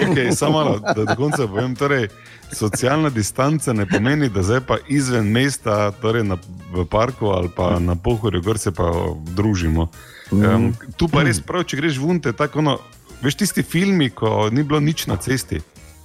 [0.05, 1.75] Okay, samo malo, da do konca povem.
[1.75, 2.07] Torej,
[2.51, 6.37] socialna distanca ne pomeni, da zdaj pa izven mesta, torej na,
[6.69, 8.91] v parku ali pa na pohorju, gor se pa
[9.33, 9.89] družimo.
[10.29, 12.77] Um, tu pa res prav, če greš vunte, tako ono,
[13.21, 15.57] veš tisti filmi, ko ni bilo nič na cesti.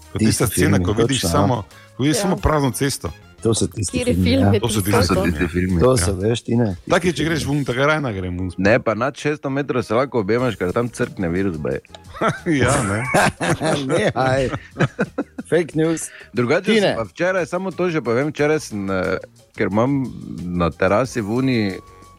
[0.09, 1.33] Ko Tisti Tista scena, filmi, ko vidiš, točno, ja.
[1.33, 1.57] samo,
[1.97, 2.23] ko vidiš Ja.
[2.23, 3.13] samo prazno cesto.
[3.39, 4.25] To so tisti Kateri filmi.
[4.25, 4.61] film Ja.
[4.61, 5.31] To so tisti To so filmi.
[5.31, 5.81] tisti filmi.
[5.81, 6.77] To so, veš, ti ne.
[6.91, 8.49] Tako je, če greš vun, tako rajna gremo.
[8.59, 11.55] Ne, pa nad 600 metrov se lahko objemaš, ker tam crkne virus.
[11.57, 11.79] Bej.
[12.61, 13.05] ja, ne.
[13.87, 14.49] ne, aj.
[15.49, 16.09] Fake news.
[16.33, 19.17] Drugače, včeraj, samo to že povem, včeraj sem, eh,
[19.53, 20.05] ker imam
[20.41, 21.61] na terasi v Uni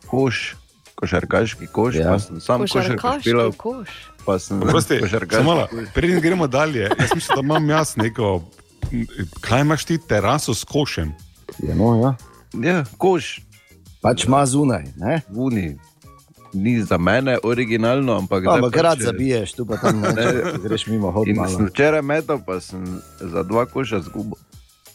[0.06, 0.56] koš,
[0.96, 2.10] košarkaški koš, Ja.
[2.10, 3.90] pa sem sam Košarkaški špilal, koš.
[4.26, 5.94] pa sem Prosti, košarkaški malo, koš.
[5.94, 8.42] preden gremo dalje, jaz mislim, da imam jaz neko.
[9.40, 11.14] Kaj imaš ti teraso s košem?
[11.60, 12.12] Ja, no, ja.
[12.56, 13.42] Ja, koš
[14.02, 14.84] Pač ima zunaj.
[14.96, 15.22] Ne?
[15.30, 15.68] v Uni.
[16.54, 20.10] Ni za mene originalno, ampak zdaj Ampak pač, rad eh, zabiješ, tu pa tam ne,
[20.14, 20.24] Ne.
[20.52, 21.50] če greš mimo hod In malo.
[21.50, 22.82] sem včeraj metal, pa sem
[23.20, 24.38] za dva koša zgubil.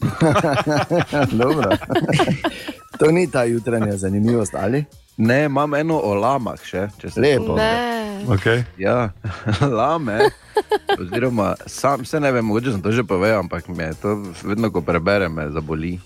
[1.39, 1.71] Dobro.
[2.99, 4.85] to ni ta jutranja zanimivost, ali?
[5.17, 7.55] Ne, imam eno o lamah še, če se Lepo.
[7.55, 7.95] Ne.
[8.27, 8.63] Okay.
[8.77, 9.11] Ja,
[9.79, 10.27] lame.
[10.99, 14.81] Oziroma, sam se ne vem, mogoče sem to že povedal, ampak me to vedno, ko
[14.83, 15.99] preberem, me zaboli.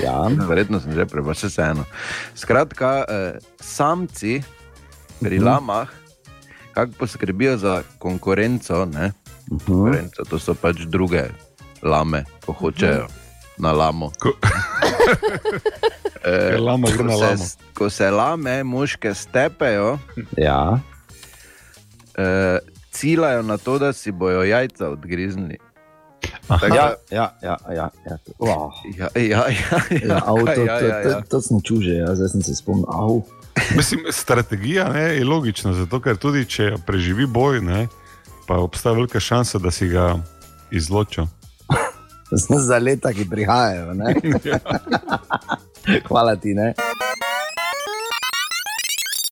[0.00, 0.24] Ja.
[0.48, 1.84] Verjetno sem že prebral, vse eno.
[2.34, 4.40] Skratka, eh, samci
[5.22, 5.44] pri Mhm.
[5.44, 5.88] lamah,
[6.72, 9.12] kako poskrbijo za konkurenco, ne?
[9.48, 9.58] Mhm.
[9.64, 11.24] konkurenco, to so pač druge
[11.82, 13.06] lame, ko hočejo
[13.58, 14.10] na lamo.
[14.18, 14.38] Ko-
[16.22, 17.44] Ker lama gre ko na se- lamo.
[17.74, 19.98] Ko se lame, moške stepejo,
[20.36, 20.78] Ja.
[22.14, 22.58] eh,
[22.90, 25.58] ciljajo na to, da si bojo jajca odgriznili.
[26.74, 28.18] Ja, ja, ja, ja, ja.
[28.38, 28.70] Wow.
[28.98, 31.20] Ja, ja, ja, Ja, avto, to, ja, ja, to, ja.
[31.30, 32.86] to sem čuže, ja, zdaj sem se spomnil.
[32.88, 33.22] Au.
[33.76, 37.86] Mislim, strategija ne, je logična, zato ker tudi če preživi boj, ne,
[38.46, 40.16] pa obstaja velika šansa, da si ga
[40.70, 41.26] izločijo.
[42.68, 43.94] Za leta, ki prihajajo.
[43.94, 44.14] ne.
[46.08, 46.54] Hvala ti.
[46.54, 46.74] Ne?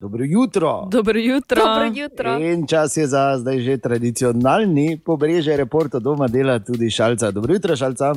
[0.01, 0.89] Dobro jutro.
[0.91, 1.63] Dobro jutro.
[1.65, 2.39] Dobro jutro.
[2.39, 7.31] In čas je za zdaj že tradicionalni pobrežje report od doma dela tudi šalca.
[7.31, 8.15] Dobro jutro, šalca.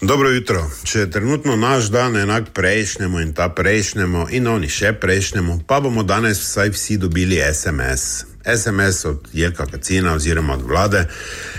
[0.00, 0.70] Dobro jutro.
[0.84, 5.80] Če je trenutno naš dan enak prejšnjemu in ta prejšnjemu in oni še prejšnjemu, pa
[5.80, 8.24] bomo danes vsaj vsi dobili SMS.
[8.56, 11.04] SMS od Jelka Kacina oziroma od vlade,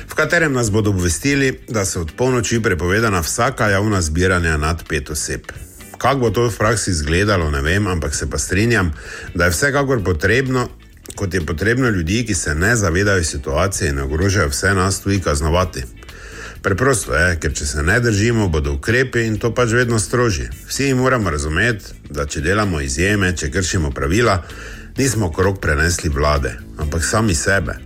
[0.08, 5.10] v katerem nas bodo obvestili, da so od polnoči prepovedana vsaka javna zbiranja nad pet
[5.10, 5.67] oseb.
[5.98, 8.92] Kako bo to v praksi izgledalo, ne vem, ampak se pa strinjam,
[9.34, 10.68] da je vsekakor potrebno,
[11.16, 15.84] kot je potrebno ljudi, ki se ne zavedajo situacije in ogrožajo vse nas, tudi kaznovati.
[16.62, 20.50] Preprosto je, ker če se ne držimo, bodo ukrepi in to pač vedno strožji.
[20.68, 24.42] Vsi moramo razumeti, da če delamo izjeme, če kršimo pravila,
[24.98, 27.78] nismo krok prenesli vlade, ampak sami sebe.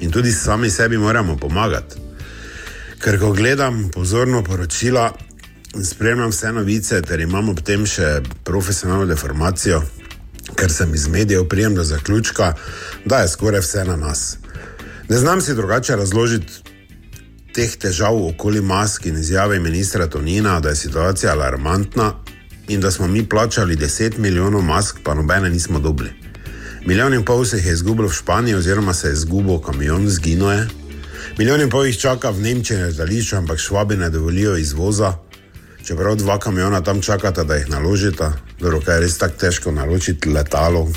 [0.00, 1.96] In tudi sami sebi moramo pomagati.
[3.00, 5.10] Ker ko gledam pozorno poročila
[5.82, 9.82] spremljam vse novice, ter imam ob tem še profesionalno deformacijo,
[10.58, 12.54] ker sem iz medijev prijem do zaključka,
[13.04, 14.38] da je skoraj vse na nas.
[15.08, 16.52] Ne znam si drugače razložiti
[17.54, 22.12] teh težav okoli mask in izjave ministra Tonina, da je situacija alarmantna
[22.68, 26.10] in da smo mi plačali 10 milijonov mask, pa nobene nismo dobili.
[26.86, 30.50] Milijon in pol se jih je izgubilo v Španiji, oziroma se je izgubil kamion, zginil
[30.50, 30.68] je.
[31.38, 35.12] Milijon in pol jih čaka v Nemčiji na letališču, ampak švabi ne dovolijo izvoza.
[35.84, 40.88] Čeprav dva kamiona tam čakata, da jih naložita, kaj je res tako težko naložiti letalo,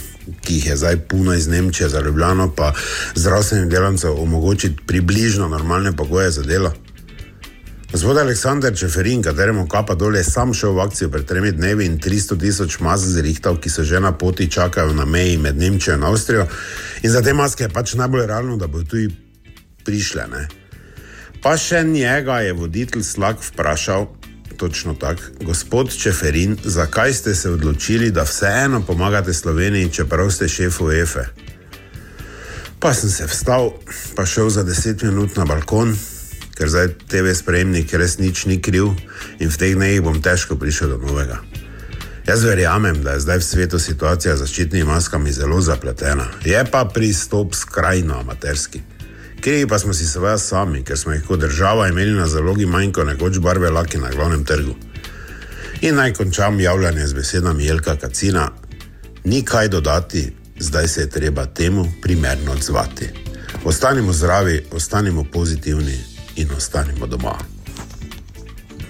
[0.43, 2.73] ki jih je zdaj puno iz Nemčije za Ljubljano, pa
[3.15, 6.73] zdravstvenim delavcem omogočiti približno normalne pogoje za delo.
[7.93, 11.99] Gospod Aleksandr Čeferin, kateremu kapa dol je sam šel v akcijo pred tremi dnevi in
[12.01, 16.03] 300 tisoč mask zrihtal, ki so že na poti, čakajo na meji med Nemčijo in
[16.03, 16.47] Avstrijo.
[17.03, 19.13] In za te maske je pač najbolj realno, da bodo tudi
[19.86, 20.25] prišle.
[20.31, 20.47] Ne?
[21.43, 24.07] Pa še njega je voditelj Slak vprašal,
[24.57, 30.81] točno tako, gospod Čeferin, zakaj ste se odločili, da vseeno pomagate Sloveniji, čeprav ste šef
[30.81, 31.25] UEFE?
[32.79, 33.71] Pa sem se vstal,
[34.15, 35.95] pa šel za 10 minut na balkon,
[36.57, 38.91] ker zdaj TV sprejemnik res nič ni kriv
[39.39, 41.39] in v teh dneh bom težko prišel do novega.
[42.27, 46.85] Jaz verjamem, da je zdaj v svetu situacija z zaščitnimi maskami zelo zapletena, je pa
[46.85, 48.92] pristop skrajno amaterski.
[49.43, 52.91] Krivi pa smo si seveda sami, ker smo jih kot država imeli na zalogi manj
[52.95, 54.75] kot nekoč barve laki na glavnem trgu.
[55.81, 58.51] In naj končam javljanje z besedami Jelka Kacina:
[59.23, 63.09] Ni kaj dodati, zdaj se je treba temu primerno odzvati.
[63.65, 65.99] Ostanimo zdravi, ostanimo pozitivni
[66.35, 67.35] in ostanimo doma.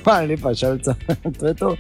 [0.03, 0.95] Hvala lepa, šalca.
[1.39, 1.75] to je to.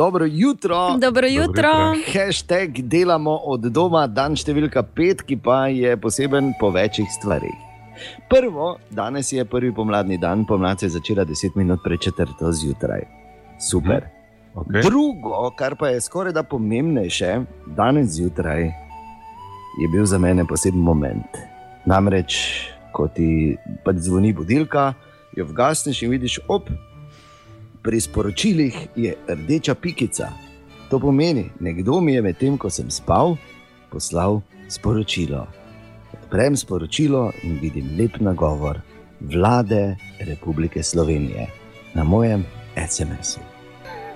[0.00, 0.96] Dobro jutro.
[0.98, 1.68] Dobro jutro.
[2.12, 7.58] Hashtag delamo od doma, dan številka pet, ki pa je poseben po večjih stvarih.
[8.32, 13.04] Prvo, danes je prvi pomladni dan, pomlad se je začela 10 minut pred četrto zjutraj.
[13.60, 14.08] Super.
[14.54, 14.80] Okay.
[14.88, 17.36] Drugo, kar pa je skoraj da pomembnejše,
[17.76, 18.70] danes zjutraj
[19.84, 21.42] je bil za mene poseben moment.
[21.84, 22.40] Namreč,
[22.96, 23.52] ko ti
[23.84, 24.94] pač zvoni budilka,
[25.36, 26.72] jo vgasneš in vidiš, op,
[27.82, 30.32] pri sporočilih je rdeča pikica.
[30.90, 33.36] To pomeni, nekdo mi je medtem, ko sem spal,
[33.90, 35.46] poslal sporočilo.
[36.12, 38.80] Odprem sporočilo in vidim lep nagovor
[39.20, 41.46] vlade Republike Slovenije
[41.94, 42.44] na mojem
[42.88, 43.40] SMS-u.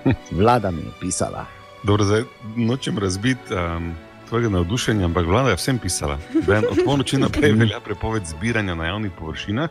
[0.37, 1.45] Vlada mi je pisala.
[1.83, 2.23] Dobro, zdaj
[2.55, 3.93] nočem razbiti um,
[4.29, 6.17] tvojega navdušenja, ampak vlada je vsem pisala.
[6.33, 9.69] Je od polnoči naprej velja prepoved zbiranja na javnih površinah.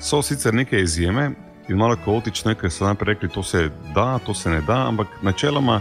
[0.00, 1.30] So sicer neke izjeme
[1.70, 5.06] in malo kaotične, ker so najprej rekli, to se da, to se ne da, ampak
[5.22, 5.80] načeloma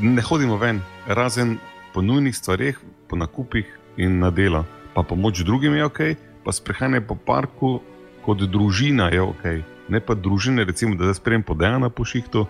[0.00, 1.58] ne hodimo ven, razen
[1.94, 3.66] po nujnih stvareh, po nakupih
[3.96, 4.64] in na delo.
[4.94, 6.00] Pa pomoč drugim je ok,
[6.44, 7.80] pa sprehajanje po parku
[8.24, 9.44] kot družina je ok.
[9.88, 12.46] Ne pa družine, recimo, da zdaj podajana po šihtu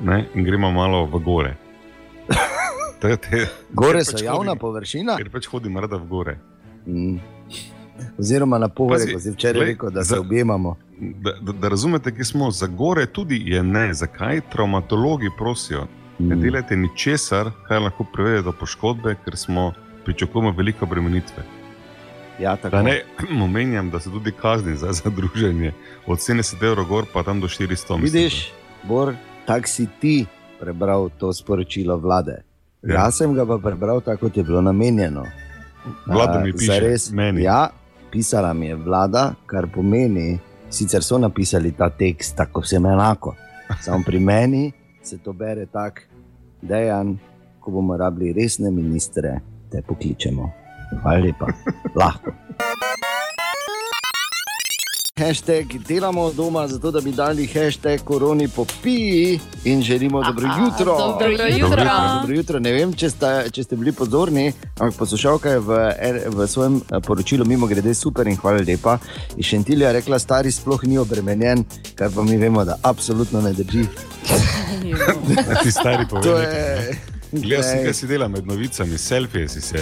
[0.00, 1.56] ne, in gremo malo v gore.
[3.00, 5.14] Te, te, Gore so pač javna hodim- površina.
[5.16, 6.34] Ker pač hodim rada v gore.
[6.84, 7.16] Mm.
[8.18, 10.76] Oziroma na Pazi, kot si včeraj rekel, da se za- objemamo.
[11.00, 13.94] Da, da, da razumete, kje smo, za gore tudi je ne.
[13.94, 15.86] Zakaj traumatologi prosijo?
[16.18, 16.40] Ne Mm.
[16.40, 19.72] delajte ničesar, kar lahko privede do poškodbe, ker smo
[20.04, 21.42] pričakujemo velike obremenitve.
[22.38, 22.76] Ja, tako.
[22.76, 23.02] Da ne
[23.42, 25.72] omenjam, da se tudi kazni za, za druženje
[26.06, 27.66] od 70 evrov gor pa tam do 400.
[27.66, 29.14] mislim, Vidiš, Bor,
[29.46, 30.26] tak si ti
[30.60, 32.42] prebral to sporočilo vlade.
[32.82, 32.94] Ja.
[32.94, 35.24] Jaz sem ga pa prebral tako, kot je bilo namenjeno.
[36.06, 37.42] Vlada mi piše, zares, meni.
[37.42, 37.68] Ja,
[38.10, 40.38] pisala mi je vlada, kar pomeni,
[40.70, 43.34] sicer so napisali ta tekst tako vsem enako.
[43.80, 46.02] Samo pri meni se to bere tako,
[46.62, 47.18] dejan,
[47.60, 49.40] ko bomo rabili resne ministre,
[49.70, 50.50] te pokličemo.
[51.02, 51.46] Hvala lepa.
[51.94, 52.30] Lahko.
[55.20, 60.96] Hashtag delamo doma, zato da bi dali hashtag koroni popiji in želimo dobro jutro.
[60.96, 61.84] dobro jutro.
[62.20, 62.58] Dobro jutro.
[62.60, 65.78] Ne vem, če ste, če ste bili pozorni, ampak poslušalka je v,
[66.26, 68.96] v svojem eh, poročilu mimo grede super in hvala lepa.
[69.36, 71.64] In Šentilija rekla, stari sploh ni obremenjen,
[71.94, 73.84] kar pa mi vemo, da absolutno ne drži.
[75.62, 77.19] Ti stari povedali.
[77.32, 79.78] Je- Gledal si, kaj si dela med novicami, selfije si se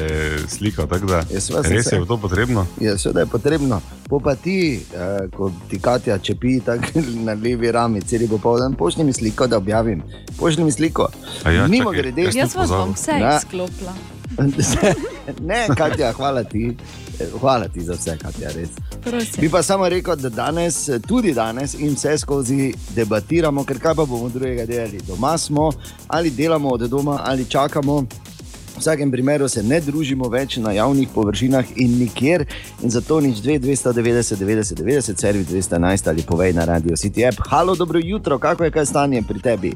[0.48, 1.96] slikal, tako da seveda sem res se.
[1.96, 2.66] je to potrebno.
[2.80, 3.80] Ja, seveda je potrebno.
[4.04, 4.56] Po pa ti,
[4.94, 6.60] eh, ko ti Katja čepi
[7.26, 10.02] na levi rami, cel popoldan, pošlji mi sliko, da objavim.
[10.36, 11.08] Pošlji mi sliko.
[11.44, 13.36] A ja, Mimo čakaj, grede, jaz sem Jaz vas bom vse Ja.
[13.38, 13.94] izklopila.
[15.40, 16.76] ne, Katja, hvala ti.
[17.20, 18.68] Eh, Hvala ti za vse, Katja, res.
[19.10, 19.40] Prosim.
[19.40, 24.04] Bi pa samo rekel, da danes, tudi danes in vse skozi debatiramo, ker kaj pa
[24.04, 25.00] bomo drugega delali.
[25.06, 25.70] Doma smo,
[26.06, 28.00] ali delamo od doma, ali čakamo.
[28.00, 32.44] V vsakem primeru se ne družimo več na javnih površinah in nikjer,
[32.82, 37.42] in zato nič 2, 290, 90, 90, servis 211 ali povej na radio City app.
[37.48, 39.72] Halo, dobro jutro, kako je kaj stanje pri tebi?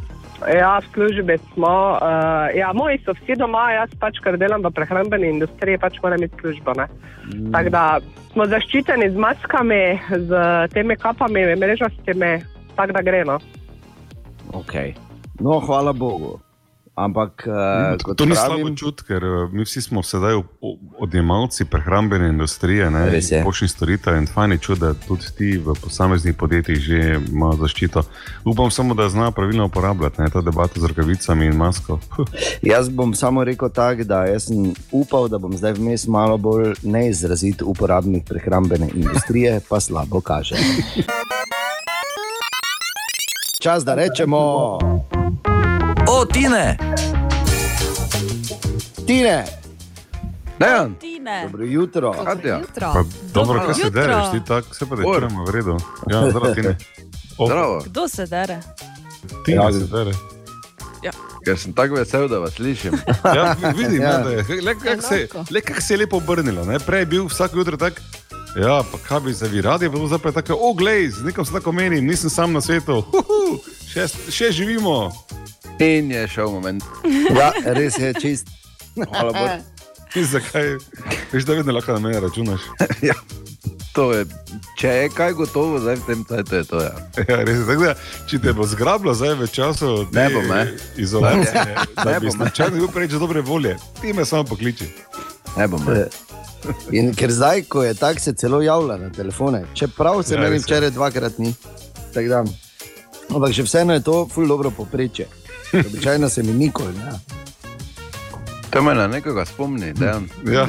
[0.48, 1.98] Ja, v službi smo.
[1.98, 6.18] Uh, ja, moji so vsi doma, jaz pač, ker delam v prehrambeni industriji, pač moram
[6.18, 6.74] imeti službo.
[6.74, 7.52] Mm.
[7.54, 7.84] Tako da
[8.32, 10.30] smo zaščiteni z maskami, z
[10.74, 12.32] temi kapami, mrežastimi,
[12.76, 13.24] tako da gre.
[13.28, 13.38] No.
[14.62, 14.96] Okay.
[15.40, 16.40] No, hvala Bogu.
[16.94, 20.42] Ampak, uh, kot To ni pravim, slabo čut, ker eh, mi vsi smo sedaj
[21.00, 22.90] odjemalci prehrambene industrije,
[23.44, 26.98] poštnih storitev in fajn je čut, da tudi ti v posameznih podjetjih že
[27.32, 28.02] imajo zaščito.
[28.44, 31.98] Upam samo, da zna pravilno uporabljati ne, ta debata z rokavicami in masko.
[32.62, 37.62] Jaz bom samo rekel tako, da sem upal, da bom zdaj vmes malo bolj neizrazit
[37.62, 40.60] uporabnik prehrambene industrije, pa slabo kaže.
[43.62, 44.78] Čas, da rečemo,
[46.22, 46.78] O, Tine!
[49.06, 49.44] Tine,
[50.58, 51.42] Dejan, Tine.
[51.42, 52.12] dobro jutro.
[52.14, 52.60] Katja.
[52.76, 53.02] Pa,
[53.34, 55.76] dobro, kaj se dereš, ti tako se pa čujemo v redu.
[56.06, 56.76] Ja, zdravo, ti ne.
[57.38, 58.60] O, Zdravo, Kdo se dere?
[59.44, 60.12] Ti Ja, ne se dere.
[61.44, 62.92] ker sem tako vesel, da vas slišim.
[63.36, 64.10] Ja, vi- vidim, Ja.
[64.10, 64.18] ja.
[64.18, 64.62] da je.
[64.62, 66.64] Le kako se, le kak se je lepo obrnilo.
[66.64, 66.78] Ne?
[66.78, 67.98] Prej je bil vsak jutro tak.
[68.56, 71.24] Ja, pa kaj bi se vi radi, pa zdaj pa je tako, o, glej, z
[71.24, 73.58] nekom se tako menim, nisem sam na svetu, Huhu,
[73.88, 75.10] še, še živimo.
[75.78, 76.84] In je šel moment.
[77.38, 78.46] Ja, res je čist.
[78.94, 79.48] Hvala Bogu.
[80.18, 80.76] In zakaj?
[81.32, 82.60] Veš, da vedno lahko na mene računaš.
[83.02, 83.14] Ja,
[83.92, 84.24] to je,
[84.78, 86.80] če je kaj gotovo, zdaj v tem času je to.
[86.80, 86.92] Ja.
[87.28, 87.94] Ja, res da,
[88.26, 90.62] če te bo zgrabilo zdaj v času Ne bo me.
[90.96, 91.64] izolacije,
[91.96, 92.38] Ne da bi bo me.
[92.38, 94.88] slučajno bil preveč dobre volje, ti me samo pokliči.
[95.56, 95.80] Ne bom.
[96.90, 100.58] In ker zdaj, ko je tako, se celo javlja na telefone, čeprav se Ja, meni
[100.58, 101.54] včeraj dvakrat ni.
[102.14, 102.44] Tako Da,
[103.30, 105.26] ampak še vseeno je to ful dobro poprečje.
[105.72, 107.12] Običajno se mi nikoli ne.
[108.70, 110.28] To me na nekoga spomni, Dejan.
[110.52, 110.66] Ja,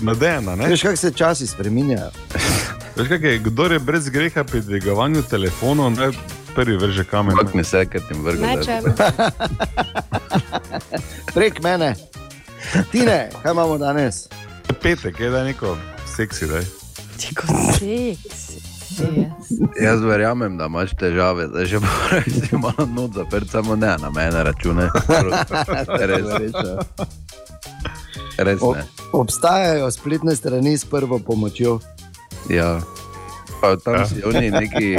[0.00, 0.68] nadejena, ne?
[0.68, 2.10] Veš, kako se časi spreminjajo.
[2.96, 6.10] Veš, kaj je, kdo je brez greha pri dvigovanju telefonov, naj
[6.54, 7.38] prvi vrže kamen.
[7.38, 8.46] Ampak mi se, ker ti vrgel.
[8.46, 8.84] Mečem.
[11.34, 11.94] Prek mene.
[12.92, 14.28] Tine, kaj imamo danes?
[14.82, 15.76] Petek je da neko
[16.16, 16.66] seksi, da je.
[17.18, 18.45] Čiko seksi.
[18.98, 19.52] Yes.
[19.76, 24.10] Jaz verjamem, da imaš težave, zdaj že moraš si malo not zaprt, samo ne na
[24.10, 24.88] mene račune.
[25.98, 26.26] Res,
[28.38, 28.84] res O, ne.
[29.12, 31.78] obstajajo spletne strani s prvo pomočjo.
[32.48, 32.80] Ja.
[33.56, 34.96] Pa tam si oni neki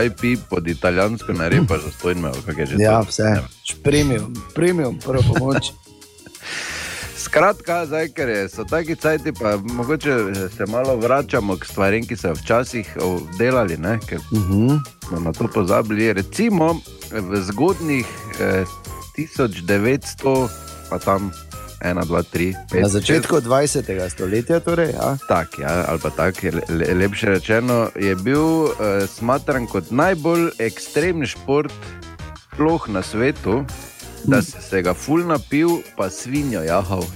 [0.00, 3.06] IP pod italijansko narepa, za stojno, kako je že Ja, to.
[3.06, 3.36] vse.
[3.82, 5.72] Premium, premium, prvo pomoč.
[7.30, 10.14] Skratka, zdaj, ker je, so taki cajti, pa mogoče
[10.56, 12.88] se malo vračamo k stvarem, ki so včasih
[13.38, 13.98] delali, ne?
[14.08, 14.80] ker Uh -huh.
[15.08, 16.12] smo na to pozabili.
[16.12, 16.80] Recimo
[17.12, 18.06] v zgodnih
[18.40, 18.64] eh,
[19.16, 20.48] 1900,
[20.90, 21.30] pa tam
[21.80, 22.82] 1, 2, 3, 5.
[22.82, 24.10] Na začetku 20.
[24.10, 25.16] stoletja, torej, ja.
[25.28, 28.72] Tak, ja, ali pa tako, le, lepše rečeno, je bil uh,
[29.06, 31.72] smatran kot najbolj ekstremen šport
[32.54, 33.64] sploh na svetu,
[34.24, 37.04] da si se ga ful napil, pa svinjo jahal.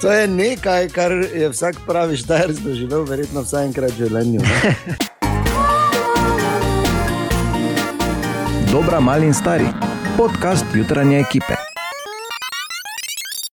[0.00, 4.40] To je nekaj, kar je vsak pravi štajer doživel, verjetno vsaj enkrat v življenju.
[8.70, 9.66] Dobra, mali in stari.
[10.14, 11.58] Podcast jutranje ekipe.